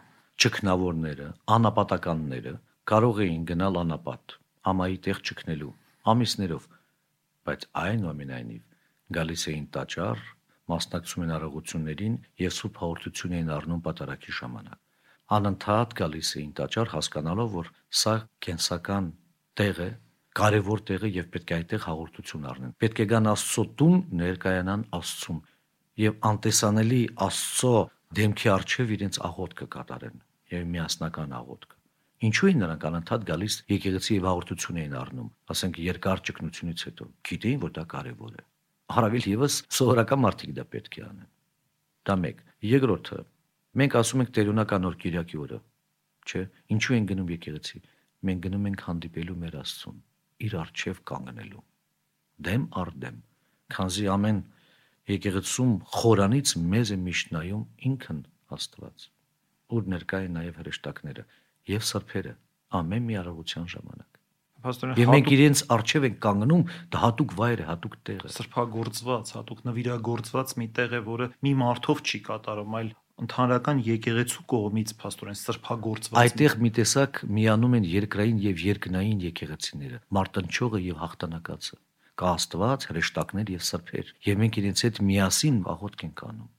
ճկնավորները, 0.44 1.28
անապատականները 1.56 2.54
կարող 2.90 3.22
էին 3.26 3.44
գնալ 3.52 3.80
անապատ, 3.84 4.36
ամայի 4.74 4.98
տեղ 5.06 5.22
ճկնելու 5.30 5.74
ամիսներով, 6.10 6.66
բայց 7.46 7.66
այնուամենայնիվ 7.84 8.64
գալիս 9.20 9.44
էին 9.54 9.68
տաճար, 9.78 10.26
մասնակցում 10.70 11.24
են 11.26 11.34
արարողություններին 11.36 12.16
եւ 12.44 12.54
սուրբ 12.60 12.80
հաղորդություն 12.84 13.36
էին 13.40 13.52
առնում 13.56 13.82
պատարակի 13.88 14.36
ժամանակ։ 14.40 14.80
Անընդհատ 15.30 15.96
գալիս 16.00 16.30
էին 16.40 16.54
տաճար 16.58 16.92
հասկանալով, 16.94 17.50
որ 17.60 17.68
սա 18.00 18.14
կենսական 18.46 19.10
տեղ 19.60 19.82
է, 19.86 19.90
կարևոր 20.40 20.84
տեղ 20.90 21.06
է 21.06 21.12
եւ 21.20 21.28
պետք 21.36 21.52
է 21.54 21.58
այդտեղ 21.60 21.84
հաղորդություն 21.86 22.48
առնեն։ 22.50 22.74
Պետք 22.82 23.02
է 23.04 23.06
գան 23.14 23.30
Աստծո 23.30 23.66
տուն, 23.80 23.98
ներկայանան 24.20 24.86
Աստծուն 25.00 25.40
եւ 26.00 26.20
անտեսանելի 26.30 27.02
Աստծո 27.30 27.74
դեմքի 28.20 28.52
արչեւ 28.56 28.94
իրենց 28.98 29.20
աղոթքը 29.30 29.68
կատարեն 29.76 30.22
եւ 30.54 30.70
միասնական 30.76 31.36
աղոթք։ 31.40 31.76
Ինչու 32.30 32.50
են 32.50 32.64
նրանք 32.64 32.86
անընդհատ 32.90 33.28
գալիս 33.30 33.58
եկեղեցի 33.70 34.16
եւ 34.18 34.26
հաղորդություն 34.30 34.80
էին 34.82 34.96
առնում, 35.00 35.30
ասենք 35.54 35.82
երկար 35.86 36.24
ճգնությունից 36.30 36.86
հետո։ 36.90 37.12
Գիտեին, 37.30 37.62
որ 37.64 37.76
դա 37.80 37.86
կարեւոր 37.94 38.34
է 38.40 38.49
հարավել 38.90 39.26
եւս 39.30 39.56
սովորական 39.78 40.22
մարդիկ 40.24 40.54
դա 40.58 40.66
պետք 40.74 40.98
է 41.00 41.04
անեն։ 41.06 41.30
Դա 42.10 42.16
մեկ։ 42.24 42.44
Երկրորդը, 42.70 43.20
մենք 43.80 43.98
ասում 44.00 44.24
ենք 44.24 44.32
տերունական 44.38 44.88
օր 44.90 44.96
Կիրակի 45.04 45.40
օրը, 45.44 45.60
չէ, 46.30 46.42
ինչու 46.74 46.96
են 46.98 47.10
գնում 47.10 47.34
եկեղեցի։ 47.36 47.82
Մենք 48.30 48.42
գնում 48.46 48.66
ենք 48.70 48.82
հանդիպելու 48.90 49.38
մեր 49.44 49.58
Աստծուն, 49.60 50.00
իր 50.50 50.56
արչև 50.60 51.02
կանգնելու։ 51.10 51.64
Դեմ 52.50 52.66
առ 52.82 52.92
դեմ, 53.04 53.20
քանզի 53.76 54.06
ամեն 54.16 54.42
եկեղեցում 55.10 55.74
խորանից 56.00 56.54
մեզ 56.74 56.92
է 56.96 56.98
միշտ 57.06 57.34
նայում 57.36 57.64
ինքն 57.90 58.20
Աստված, 58.58 59.08
ուր 59.76 59.90
ներկա 59.94 60.22
է 60.26 60.30
նաև 60.36 60.60
հրեշտակները 60.60 61.26
եւ 61.70 61.86
սրբերը 61.90 62.34
ամեն 62.80 63.06
մի 63.10 63.18
արարողության 63.20 63.70
ժամանակ։ 63.74 64.19
Պաստորեն 64.64 65.00
Եվ 65.00 65.12
մենք 65.14 65.30
իրենց 65.36 65.62
արժև 65.76 66.08
ենք 66.10 66.18
կանգնում, 66.26 66.64
դա 66.94 67.02
հատուկ 67.04 67.36
վայր 67.40 67.62
է, 67.64 67.66
հատուկ 67.70 67.94
տեղ 68.10 68.24
է։ 68.28 68.32
սրբագործված, 68.36 69.32
հատուկ 69.40 69.62
նվիրագործված 69.70 70.54
մի 70.60 70.68
տեղ 70.80 70.96
է, 71.00 71.02
որը 71.10 71.28
մի 71.48 71.54
մարդով 71.60 72.02
չի 72.10 72.20
կատարում, 72.28 72.76
այլ 72.80 72.90
ընդհանրական 73.20 73.82
եկեղեցու 73.84 74.46
կողմից 74.54 74.94
փաստորեն 75.00 75.40
սրբագործված։ 75.40 76.20
Այդտեղ 76.24 76.56
մի 76.64 76.72
տեսակ 76.80 77.20
միանում 77.40 77.76
են 77.80 77.90
երկրային 77.90 78.40
եւ 78.46 78.64
երկնային 78.70 79.26
եկեղեցիները, 79.28 80.00
մարտնչողը 80.20 80.82
եւ 80.88 81.02
հաղթանակածը։ 81.04 81.76
Կա 82.20 82.32
Աստված, 82.36 82.88
հրեշտակներ 82.90 83.52
եւ 83.56 83.66
սրբեր, 83.70 84.16
եւ 84.28 84.40
մենք 84.44 84.62
իրենց 84.64 84.86
հետ 84.88 85.04
միասին 85.10 85.60
աղոթք 85.74 86.08
ենք 86.10 86.24
անում 86.30 86.50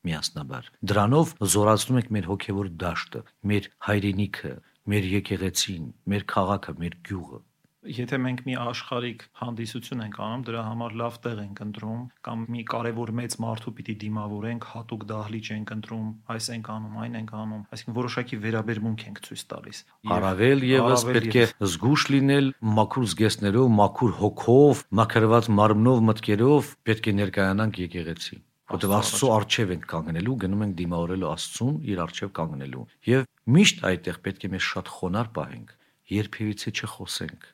միասնաբար։ 0.00 0.68
Դրանով 0.90 1.32
զորացնում 1.54 1.98
ենք 2.00 2.12
մեր 2.16 2.28
հոգևոր 2.30 2.68
դաշտը, 2.80 3.20
մեր 3.50 3.66
հայրենիքը, 3.86 4.52
մեր 4.90 5.12
եկեղեցին, 5.18 5.86
մեր 6.10 6.26
քաղաքը, 6.34 6.76
մեր 6.80 6.98
գյուղը։ 7.10 7.40
Եթե 7.80 8.16
մենք 8.20 8.40
մի 8.44 8.54
աշխարհիկ 8.60 9.22
հանդիսություն 9.40 10.00
ենք 10.04 10.16
անում, 10.20 10.40
դրա 10.44 10.62
համար 10.66 10.96
լավ 11.00 11.14
տեղ 11.24 11.38
ենք 11.40 11.60
ընտրում, 11.64 12.02
կամ 12.28 12.42
մի 12.52 12.64
կարևոր 12.72 13.12
մեծ 13.20 13.36
մարդու 13.40 13.72
պիտի 13.78 13.94
դիմավորենք, 14.02 14.66
հատուկ 14.72 15.06
դահլիճ 15.12 15.48
ենք 15.54 15.72
ընտրում, 15.76 16.10
այս 16.34 16.48
ենք 16.56 16.68
անում, 16.74 16.98
այն 17.04 17.16
ենք 17.20 17.32
անում, 17.40 17.62
այսինքն 17.72 17.96
որոշակի 18.00 18.40
վերաբերմունք 18.44 19.06
ենք 19.08 19.22
ցույց 19.30 19.46
տալիս։ 19.54 19.80
Եվ 20.10 20.14
Առավել 20.18 20.68
եւս 20.68 21.06
պետք 21.08 21.40
է 21.40 21.46
զգուշ 21.72 22.06
լինել 22.12 22.52
մաքուր 22.80 23.08
զգեստներով, 23.14 23.72
մաքուր 23.80 24.14
հոգով, 24.20 24.84
մաքրված 25.00 25.50
մարմնով, 25.56 26.06
մտքերով 26.10 26.72
պետք 26.84 27.08
է 27.08 27.18
ներկայանանք 27.24 27.84
եկեղեցի։ 27.88 28.42
Որտեւ 28.70 28.92
Աստծո 28.94 29.28
արչև 29.34 29.70
ենք 29.74 29.86
կանգնելու, 29.90 30.34
գնում 30.44 30.60
ենք 30.66 30.74
դիմավորելու 30.78 31.30
Աստծուն, 31.30 31.76
իր 31.90 32.02
արչև 32.04 32.32
կանգնելու։ 32.38 32.82
Եվ 33.10 33.24
միշտ 33.56 33.84
այդտեղ 33.90 34.20
պետք 34.26 34.46
է 34.46 34.50
մեզ 34.54 34.66
շատ 34.70 34.90
խոնար 34.94 35.30
պահենք, 35.40 35.76
երբևիցե 36.14 36.74
չխոսենք, 36.78 37.48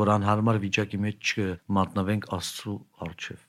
որ 0.00 0.12
անհարմար 0.16 0.60
վիճակի 0.64 1.00
մեջ 1.06 1.32
չմատնվենք 1.32 2.28
Աստծո 2.40 2.76
արչև 3.04 3.48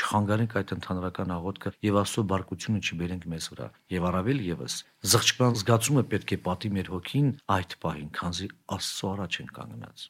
չխանգարենք 0.00 0.52
այդ 0.60 0.72
ընդհանրական 0.76 1.32
աղոթքը 1.34 1.70
եւ 1.84 1.96
Աստծո 2.00 2.22
բարկությունը 2.30 2.80
չբերենք 2.86 3.24
մեզ 3.30 3.46
վրա։ 3.50 3.66
Եվ 3.94 4.06
առավել 4.10 4.42
եւս 4.46 4.76
զղջման 5.12 5.56
զգացումը 5.60 6.04
պետք 6.12 6.34
է 6.36 6.38
պատի 6.46 6.70
մեր 6.76 6.90
հոգին 6.94 7.30
այդ 7.56 7.74
պահին, 7.84 8.10
քանզի 8.20 8.48
Աստծո 8.76 9.10
առաջ 9.10 9.38
են 9.42 9.50
կանգնած։ 9.58 10.04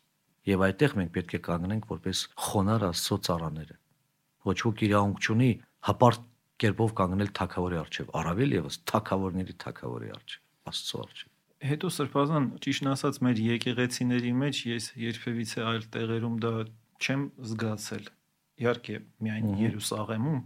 Եվ 0.51 0.65
այդտեղ 0.69 0.97
մենք 1.01 1.13
պետք 1.17 1.33
է 1.37 1.41
կանգնենք 1.49 1.89
որպես 1.91 2.23
խոնար 2.45 2.87
Աստծո 2.91 3.19
ծառաները։ 3.31 3.77
Ոչ 4.51 4.59
ոք 4.69 4.85
իրավունք 4.91 5.25
չունի 5.27 5.51
հպարտ 5.91 6.30
կերպով 6.61 6.95
կանգնել 7.01 7.31
թակավորի 7.41 7.79
արչև, 7.81 8.11
առավել 8.21 8.55
եւս 8.57 8.79
թակավորների 8.91 9.55
թակավորի 9.65 10.11
արչև, 10.17 10.41
Աստծո 10.71 11.03
արչև։ 11.05 11.31
Հետո 11.71 11.89
սրբազան 11.93 12.47
ճիշտ 12.65 12.87
ասած 12.91 13.19
մեր 13.27 13.41
եկեղեցիների 13.45 14.31
մեջ 14.41 14.61
ես 14.71 14.87
երբևիցե 15.01 15.65
այլ 15.71 15.83
տեղերում 15.97 16.37
դա 16.45 16.53
չեմ 17.01 17.25
զգացել։ 17.51 18.07
Իհարկե, 18.61 18.97
միայն 19.25 19.51
Երուսաղեմում 19.61 20.41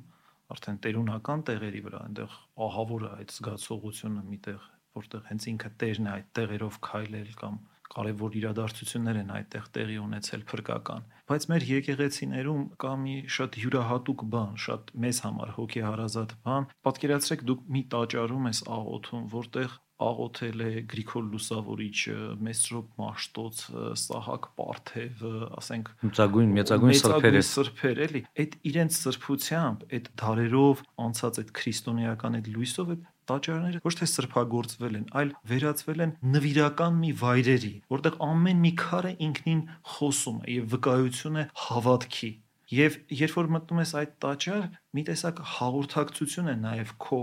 արդեն 0.55 0.81
տերունական 0.85 1.45
տեղերի 1.51 1.83
վրա 1.85 2.01
այնտեղ 2.05 2.35
ահավոր 2.65 3.05
է 3.05 3.11
այդ 3.15 3.35
զգացողությունը 3.35 4.25
միտեղ, 4.35 4.67
որտեղ 4.99 5.23
հենց 5.31 5.47
ինքը 5.55 5.71
Տերն 5.83 6.09
է 6.09 6.13
այդ 6.15 6.29
տեղերով 6.39 6.77
քայլել 6.89 7.31
կամ 7.41 7.57
կարևոր 7.99 8.39
իրադարձություններ 8.41 9.21
են 9.23 9.33
այդտեղ 9.39 9.69
տեղի 9.77 9.99
ունեցել 10.05 10.45
փրկական 10.51 11.07
բայց 11.31 11.47
մեր 11.53 11.67
եկեղեցիներում 11.71 12.67
կա 12.85 12.93
մի 13.05 13.17
շատ 13.37 13.59
յուրահատուկ 13.65 14.27
բան 14.35 14.59
շատ 14.65 14.93
մեզ 15.05 15.23
համար 15.25 15.55
հոգեհարազատ 15.61 16.37
բան 16.49 16.69
պատկերացրեք 16.89 17.49
դուք 17.51 17.65
մի 17.77 17.83
տաճարում 17.95 18.51
ես 18.51 18.61
աղոթում 18.79 19.25
որտեղ 19.39 19.81
աղոթել 20.03 20.63
է 20.65 20.71
Գրիգոր 20.91 21.27
Լուսավորիչը, 21.31 22.17
Մեսրոպ 22.43 22.97
Մաշտոցը, 22.99 23.85
Սահակ 24.03 24.49
Պարթևը, 24.59 25.33
ասենք 25.61 25.91
Մեծագույն 26.03 26.55
մեծագույն 26.59 26.99
սրբերը 27.01 27.43
սրբեր 27.49 28.01
էլի 28.09 28.23
այդ 28.45 28.57
իրենց 28.71 28.99
սրբությամբ 29.05 29.85
այդ 29.95 30.11
ධարերով 30.19 30.83
անցած 31.07 31.41
այդ 31.45 31.53
քրիստոնեական 31.61 32.39
այդ 32.41 32.51
լույսով 32.59 32.93
տաճարները 33.31 33.83
ոչ 33.85 33.95
թե 34.01 34.09
սրբագործվել 34.13 34.99
են, 35.01 35.07
այլ 35.21 35.33
վերածվել 35.51 36.05
են 36.05 36.15
նվիրական 36.35 36.99
մի 37.05 37.13
վայրերի, 37.23 37.73
որտեղ 37.95 38.19
ամեն 38.29 38.61
մի 38.65 38.73
քարը 38.85 39.13
ինքնին 39.29 39.63
խոսում 39.95 40.39
է 40.45 40.59
եւ 40.59 40.69
վկայություն 40.75 41.41
է 41.41 41.47
հավատքի։ 41.65 42.31
Եվ 42.75 43.01
երբ 43.23 43.35
որ 43.39 43.51
մտնում 43.55 43.81
ես 43.85 43.91
այդ 44.01 44.13
տաճար, 44.25 44.63
մի 44.97 45.03
տեսակ 45.09 45.43
հաղորդակցություն 45.55 46.53
է 46.53 46.55
նաեւ 46.65 46.95
քո 47.05 47.19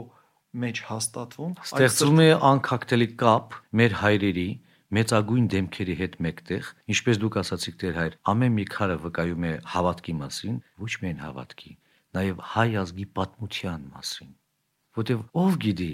մեջ 0.62 0.82
հաստատվում, 0.90 1.54
ստեղծվում 1.66 2.22
է 2.22 2.28
անկակտելի 2.52 3.08
կապ 3.22 3.56
մեր 3.82 3.96
հայրերի 4.02 4.50
մեծագույն 4.92 5.46
դեմքերի 5.54 5.94
հետ 6.02 6.16
մեկտեղ, 6.26 6.70
ինչպես 6.92 7.20
դուք 7.22 7.38
ասացիք 7.42 7.78
Տեր 7.84 8.00
հայր, 8.00 8.18
ամեն 8.34 8.58
մի 8.58 8.66
քարը 8.74 8.98
վկայում 9.06 9.46
է 9.48 9.54
հավատքի 9.72 10.16
մասին, 10.20 10.58
ոչ 10.84 10.92
միայն 11.04 11.22
հավատքի, 11.24 11.72
նաև 12.20 12.42
հայ 12.52 12.70
ազգի 12.82 13.08
պատմության 13.16 13.86
մասին։ 13.96 14.34
Որտեվ 14.98 15.20
ով 15.42 15.54
գիտի, 15.64 15.92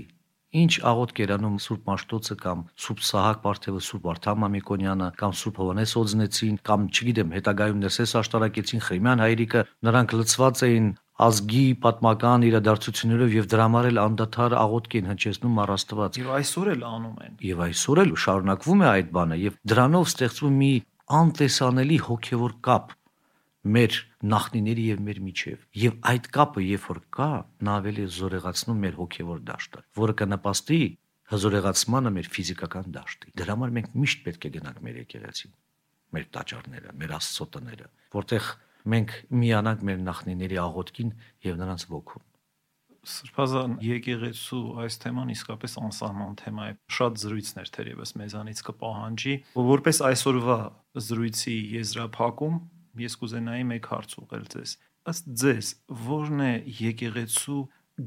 ինչ 0.58 0.72
աղոտ 0.90 1.12
կերանում 1.18 1.58
Սուրբ 1.62 1.90
Մաշտոցը 1.90 2.36
կամ 2.42 2.62
Սուրբ 2.82 3.02
Սահակ 3.08 3.42
Պարթևը, 3.44 3.82
Սուրբ 3.88 4.08
Արթամ 4.14 4.40
Մամիկոնյանը 4.44 5.10
կամ 5.20 5.34
Սուրբ 5.42 5.60
Հովանես 5.62 5.94
Օձնեցին 6.02 6.56
կամ 6.70 6.88
չգիտեմ 6.88 7.36
հետագայում 7.38 7.82
Ներսես 7.84 8.14
աշտարակեցին 8.22 8.84
Խրիմյան 8.88 9.24
հայրիկը, 9.26 9.64
նրանք 9.88 10.16
լծված 10.18 10.64
էին 10.68 10.88
ազգի 11.28 11.66
պատմական 11.84 12.44
իրադարձություններով 12.48 13.32
եւ 13.38 13.48
դրա 13.54 13.64
համար 13.68 13.88
էլ 13.92 14.00
անդադար 14.08 14.56
աղոթք 14.58 14.98
են 14.98 15.08
հնչեցնում 15.12 15.62
առ 15.64 15.72
Աստված։ 15.78 16.20
եւ 16.22 16.30
այսօր 16.38 16.70
էլ 16.74 16.84
անում 16.88 17.18
են։ 17.28 17.40
Եվ 17.48 17.64
այսօր 17.68 18.02
էլ 18.04 18.12
շարունակվում 18.24 18.84
է 18.86 18.88
այդ 18.92 19.10
բանը 19.18 19.40
եւ 19.42 19.58
դրանով 19.74 20.06
ստեղծվում 20.14 20.60
մի 20.62 20.72
անտեսանելի 21.18 21.98
հոգեվոր 22.08 22.54
կապ 22.68 22.94
մեր 23.78 23.98
նախնիների 24.26 24.86
եւ 24.88 25.02
մեր 25.08 25.20
միջև։ 25.28 25.66
Եվ 25.78 25.98
այդ 26.12 26.30
կապը, 26.38 26.64
երբ 26.68 26.86
որ 26.90 27.00
կա, 27.18 27.30
նա 27.68 27.74
ավելի 27.82 28.06
զորեղացնում 28.18 28.80
մեր 28.86 28.96
հոգեվոր 28.98 29.42
դաշտը, 29.48 29.84
որը 30.02 30.16
կնպաստի 30.22 30.80
հզորեղացմանը 31.28 32.14
մեր 32.18 32.30
ֆիզիկական 32.34 32.94
դաշտի։ 32.98 33.34
Դրա 33.38 33.56
համար 33.58 33.74
մենք 33.78 33.98
միշտ 34.00 34.24
պետք 34.28 34.48
է 34.48 34.52
գնանք 34.58 34.80
մեր 34.88 35.00
եկեղեցին, 35.04 35.54
մեր 36.18 36.26
տաճարները, 36.38 36.96
մեր 36.98 37.14
աստծո 37.18 37.48
տները, 37.58 37.90
որտեղ 38.16 38.48
մենք 38.88 39.14
միանանք 39.44 39.84
մեր 39.88 40.02
նախնիների 40.08 40.60
աղոթքին 40.64 41.12
եւ 41.48 41.60
նրանց 41.62 41.86
ոգուն։ 41.92 42.26
Սրբազան 43.08 43.76
եկեղեցու 43.88 44.62
այս 44.84 44.98
թեման 45.04 45.30
իսկապես 45.32 45.76
անսահման 45.80 46.34
թեմա 46.42 46.64
է։ 46.68 46.74
Շատ 46.92 47.20
զրույցներ 47.22 47.70
թերևս 47.78 48.12
մեզանից 48.20 48.64
կպահանջի, 48.68 49.36
որպես 49.68 50.02
այսօրվա 50.10 50.58
զրույցի 51.08 51.56
եզրափակում 51.78 52.58
Ես 53.04 53.18
կուզենայի 53.22 53.66
մեկ 53.72 53.90
հարց 53.92 54.16
ուղղել 54.22 54.48
ձեզ։ 54.54 54.74
Ըստ 55.12 55.30
ձեզ, 55.42 55.68
ո՞րն 55.98 56.42
է 56.48 56.54
եկեղեցու 56.78 57.62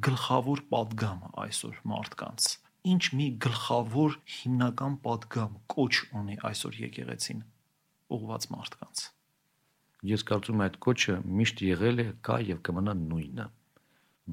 գլխավոր 0.07 0.61
падգամը 0.71 1.31
այսօր 1.45 1.79
մարդկանց։ 1.93 2.51
Ինչ 2.91 3.03
մի 3.21 3.27
գլխավոր 3.45 4.19
հիմնական 4.35 4.99
падգամ 5.07 5.57
կոչ 5.75 5.95
ունի 6.21 6.37
այսօր 6.51 6.77
եկեղեցին 6.81 7.41
ուղված 8.17 8.47
մարդկանց։ 8.55 9.03
Ես 10.11 10.23
կարծում 10.31 10.61
եմ 10.61 10.63
այդ 10.65 10.77
կոչը 10.87 11.17
միշտ 11.41 11.63
եղել 11.67 12.01
է, 12.01 12.07
կա 12.25 12.37
եւ 12.51 12.61
կմնա 12.69 12.95
նույնը։ 13.01 13.47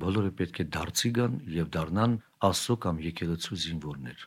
Բոլորը 0.04 0.32
պետք 0.40 0.62
է 0.64 0.66
դարձի 0.78 1.12
գան 1.18 1.36
եւ 1.58 1.72
դառնան 1.76 2.14
աստծո 2.48 2.78
կամ 2.86 3.02
եկեղեցու 3.08 3.60
զինվորներ, 3.64 4.24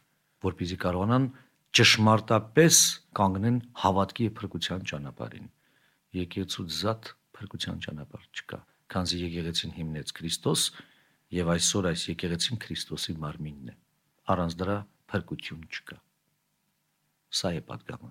որպեսզի 0.47 0.79
կարողանան 0.85 1.31
ճշմարտապես 1.79 2.83
կանգնեն 3.21 3.59
հավատքի 3.85 4.27
եւ 4.27 4.37
փրկության 4.41 4.87
ճանապարհին 4.91 5.49
եկեղեցուց 6.17 6.77
զատ 6.81 7.11
փրկության 7.37 7.83
ճանապարհ 7.87 8.25
չկա, 8.35 8.59
քանզի 8.91 9.19
եկեղեցին 9.25 9.75
հիմնեց 9.79 10.13
Քրիստոս 10.19 10.63
եւ 11.37 11.53
այսօր 11.55 11.89
այս 11.91 12.07
եկեղեցին 12.11 12.61
Քրիստոսի 12.65 13.15
մարմինն 13.23 13.71
է։ 13.71 13.77
Առանց 14.35 14.57
դրա 14.61 14.77
փրկություն 15.11 15.63
չկա։ 15.71 15.99
Սա 17.41 17.53
է 17.55 17.63
պատգամը։ 17.71 18.11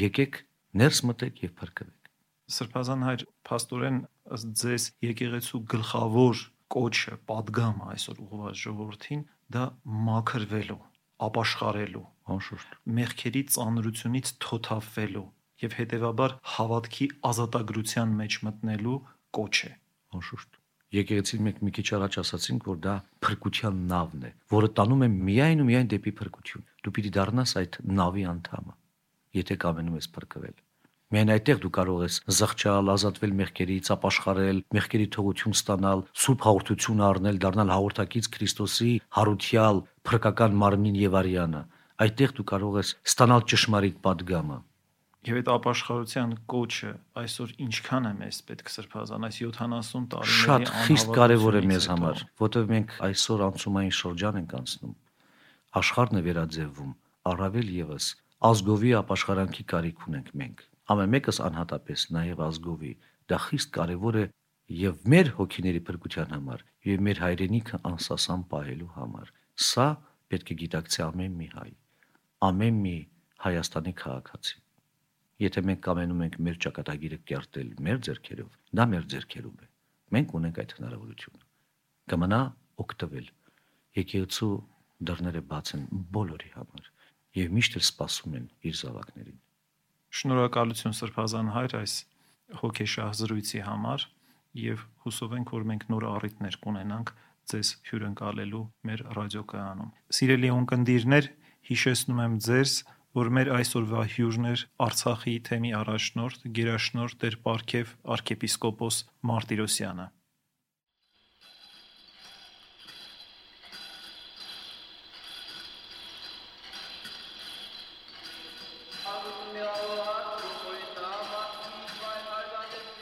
Եկեք 0.00 0.38
ներս 0.80 1.02
մտեք 1.10 1.42
եւ 1.44 1.52
փրկվեք։ 1.60 2.10
Սրբազան 2.50 3.02
հայր 3.06 3.24
пастоրեն 3.46 3.98
ըստ 4.36 4.54
ձեզ 4.60 4.86
եկեղեցու 5.06 5.60
գլխավոր 5.74 6.40
կոչը, 6.70 7.14
падգամը 7.30 7.90
այսօր 7.94 8.22
ուղղված 8.24 8.60
ժողովրդին 8.62 9.22
դա 9.54 9.64
մաքրվելու, 10.06 10.78
ապաշխարելու, 11.26 12.06
անշուշտ։ 12.34 12.76
Մեղքերի 13.00 13.42
ծանրությունից 13.54 14.32
թոթափվելու, 14.46 15.26
եւ 15.64 15.76
հետեւաբար 15.80 16.34
հավատքի 16.54 17.06
ազատագրության 17.30 18.16
մեջ 18.20 18.38
մտնելու 18.46 18.96
կոչ 19.36 19.54
է։ 19.68 19.72
Անշուշտ։ 20.16 20.60
Եկեղեցին 20.90 21.42
մենք 21.46 21.58
մի 21.62 21.72
քիչ 21.76 21.84
առաջ 21.96 22.16
ասացինք, 22.20 22.64
որ 22.66 22.78
դա 22.82 22.94
փրկության 23.22 23.76
նավն 23.90 24.24
է, 24.26 24.30
որը 24.50 24.70
տանում 24.80 25.04
է 25.06 25.08
միայն 25.30 25.60
ու 25.62 25.66
միայն 25.68 25.90
դեպի 25.92 26.12
փրկություն։ 26.20 26.64
Դու 26.82 26.92
պիտի 26.96 27.12
դառնաս 27.16 27.52
այդ 27.60 27.78
նավի 28.00 28.24
անդամը, 28.30 28.74
եթե 29.38 29.56
կամենում 29.64 30.00
ես 30.00 30.08
փրկվել։ 30.16 30.56
Միայն 31.10 31.30
այդտեղ 31.34 31.60
դու 31.62 31.70
կարող 31.74 32.02
ես 32.06 32.16
զղջալ, 32.38 32.90
ազատվել 32.90 33.32
մեղքերից, 33.40 33.88
ապաշխարել, 33.94 34.58
մեղքերի 34.76 35.06
թողություն 35.16 35.56
ստանալ, 35.58 36.04
սուրբ 36.22 36.44
հաղորդություն 36.46 37.02
առնել, 37.10 37.40
դառնալ 37.44 37.72
հաղորդակից 37.74 38.30
Քրիստոսի 38.36 38.92
հարության, 39.18 39.82
փրկական 40.06 40.58
մարմնին 40.62 41.00
եւ 41.02 41.20
արյանը։ 41.20 41.62
Այդտեղ 42.06 42.34
դու 42.38 42.48
կարող 42.54 42.80
ես 42.80 42.96
ստանալ 43.10 43.46
ճշմարիտ 43.50 44.02
падգամը 44.06 44.60
Եվ 45.20 45.36
այդ 45.40 45.48
ապաշխարության 45.52 46.30
կոչը 46.48 46.90
այսօր 47.20 47.50
ինչքան 47.60 48.06
է 48.08 48.12
մեզ 48.20 48.36
պետք 48.48 48.70
սրբազան 48.72 49.26
այս 49.28 49.40
70 49.44 50.06
տարիների 50.14 50.36
շատ 50.40 50.70
խիստ 50.86 51.10
կարևոր 51.18 51.58
է 51.58 51.62
մեզ 51.70 51.88
համար, 51.90 52.22
որտեղ 52.40 52.70
մենք 52.70 52.94
այսօր 53.08 53.44
անցումային 53.46 53.94
շրջան 54.00 54.38
ենք 54.40 54.54
անցնում։ 54.60 54.94
Աշխարհն 55.80 56.20
է 56.20 56.22
վերաձևվում, 56.24 56.94
առավել 57.30 57.68
եւս 57.76 58.06
ազգովի 58.40 58.94
ապաշխարանքի 58.96 59.64
կարիք 59.70 60.04
ունենք 60.08 60.28
մենք։ 60.40 60.62
Ամեն 60.90 61.10
մեկս 61.14 61.38
անհատապես 61.44 62.04
նաև 62.16 62.40
ազգովի։ 62.46 62.92
Դա 63.28 63.38
խիստ 63.44 63.72
կարևոր 63.76 64.18
է 64.20 64.24
եւ 64.80 65.04
մեր 65.12 65.30
հոգիների 65.36 65.82
փրկության 65.90 66.32
համար, 66.36 66.64
եւ 66.88 67.04
մեր 67.10 67.20
հայրենիքը 67.26 67.82
անսասան 67.90 68.46
պահելու 68.54 68.90
համար։ 68.96 69.30
Սա 69.68 69.86
պետք 70.32 70.54
է 70.54 70.58
գիտակցի 70.64 71.04
ամեն 71.10 71.36
մի 71.42 71.48
հայ, 71.60 71.70
ամեն 72.48 72.82
մի 72.88 72.96
Հայաստանի 73.40 73.92
քաղաքացի։ 74.00 74.56
Եթե 75.40 75.62
մենք 75.70 75.80
կամենում 75.86 76.24
ենք 76.26 76.38
մեր 76.46 76.56
ճակատագիրը 76.64 77.18
կերտել 77.30 77.68
մեր 77.86 78.00
ձեռքերով, 78.06 78.50
դա 78.76 78.84
մեր 78.92 79.04
ձեռքերում 79.14 79.60
է։ 79.60 79.68
Մենք 80.16 80.34
ունենք 80.40 80.60
այդ 80.60 80.74
հնարավորությունը։ 80.80 81.44
Կմնա 82.10 82.40
օգտվել։ 82.84 83.30
Եկեղեցու 84.00 84.54
դռները 85.10 85.42
բաց 85.50 85.72
են 85.78 85.86
բոլորի 86.14 86.50
համար 86.56 86.90
եւ 87.40 87.52
միշտ 87.56 87.76
էլ 87.78 87.84
սպասում 87.86 88.36
են 88.40 88.46
իր 88.68 88.76
զավակներին։ 88.80 89.38
Շնորհակալություն 90.20 90.96
Սրբազան 90.98 91.50
հայր 91.54 91.74
այս 91.80 91.94
հոգեշահ 92.60 93.10
զրույցի 93.20 93.60
համար 93.66 94.06
եւ 94.60 94.80
հուսով 95.04 95.34
ենք, 95.38 95.52
որ 95.54 95.66
մենք 95.70 95.84
նոր 95.94 96.06
առիթներ 96.10 96.56
կունենանք 96.64 97.12
ձեզ 97.50 97.68
հյուրընկալելու 97.90 98.64
մեր 98.90 99.04
ռադիոկայանում։ 99.16 99.92
Սիրելի 100.18 100.50
ունկնդիրներ, 100.56 101.28
հիշեցնում 101.70 102.22
եմ 102.24 102.34
ձեզ, 102.50 102.72
որ 103.18 103.30
մեր 103.34 103.48
այսօրվա 103.56 104.02
հյուրն 104.14 104.48
էր 104.52 104.62
Արցախի 104.86 105.34
թեմի 105.48 105.72
առաջնորդ 105.80 106.46
Գերաշնորհ 106.58 107.16
Տեր 107.24 107.36
Պարքև 107.46 107.92
arczepiskopos 108.14 109.02
Մարտիրոսյանը։ 109.26 110.06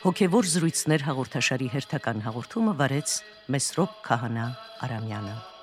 Հոգևոր 0.09 0.47
զրույցներ 0.49 1.03
հաղորդաշարի 1.05 1.68
հերթական 1.75 2.25
հաղորդումը 2.25 2.75
վարեց 2.81 3.18
Մեսրոպ 3.53 4.01
Քահանա 4.09 4.49
Արամյանը։ 4.88 5.58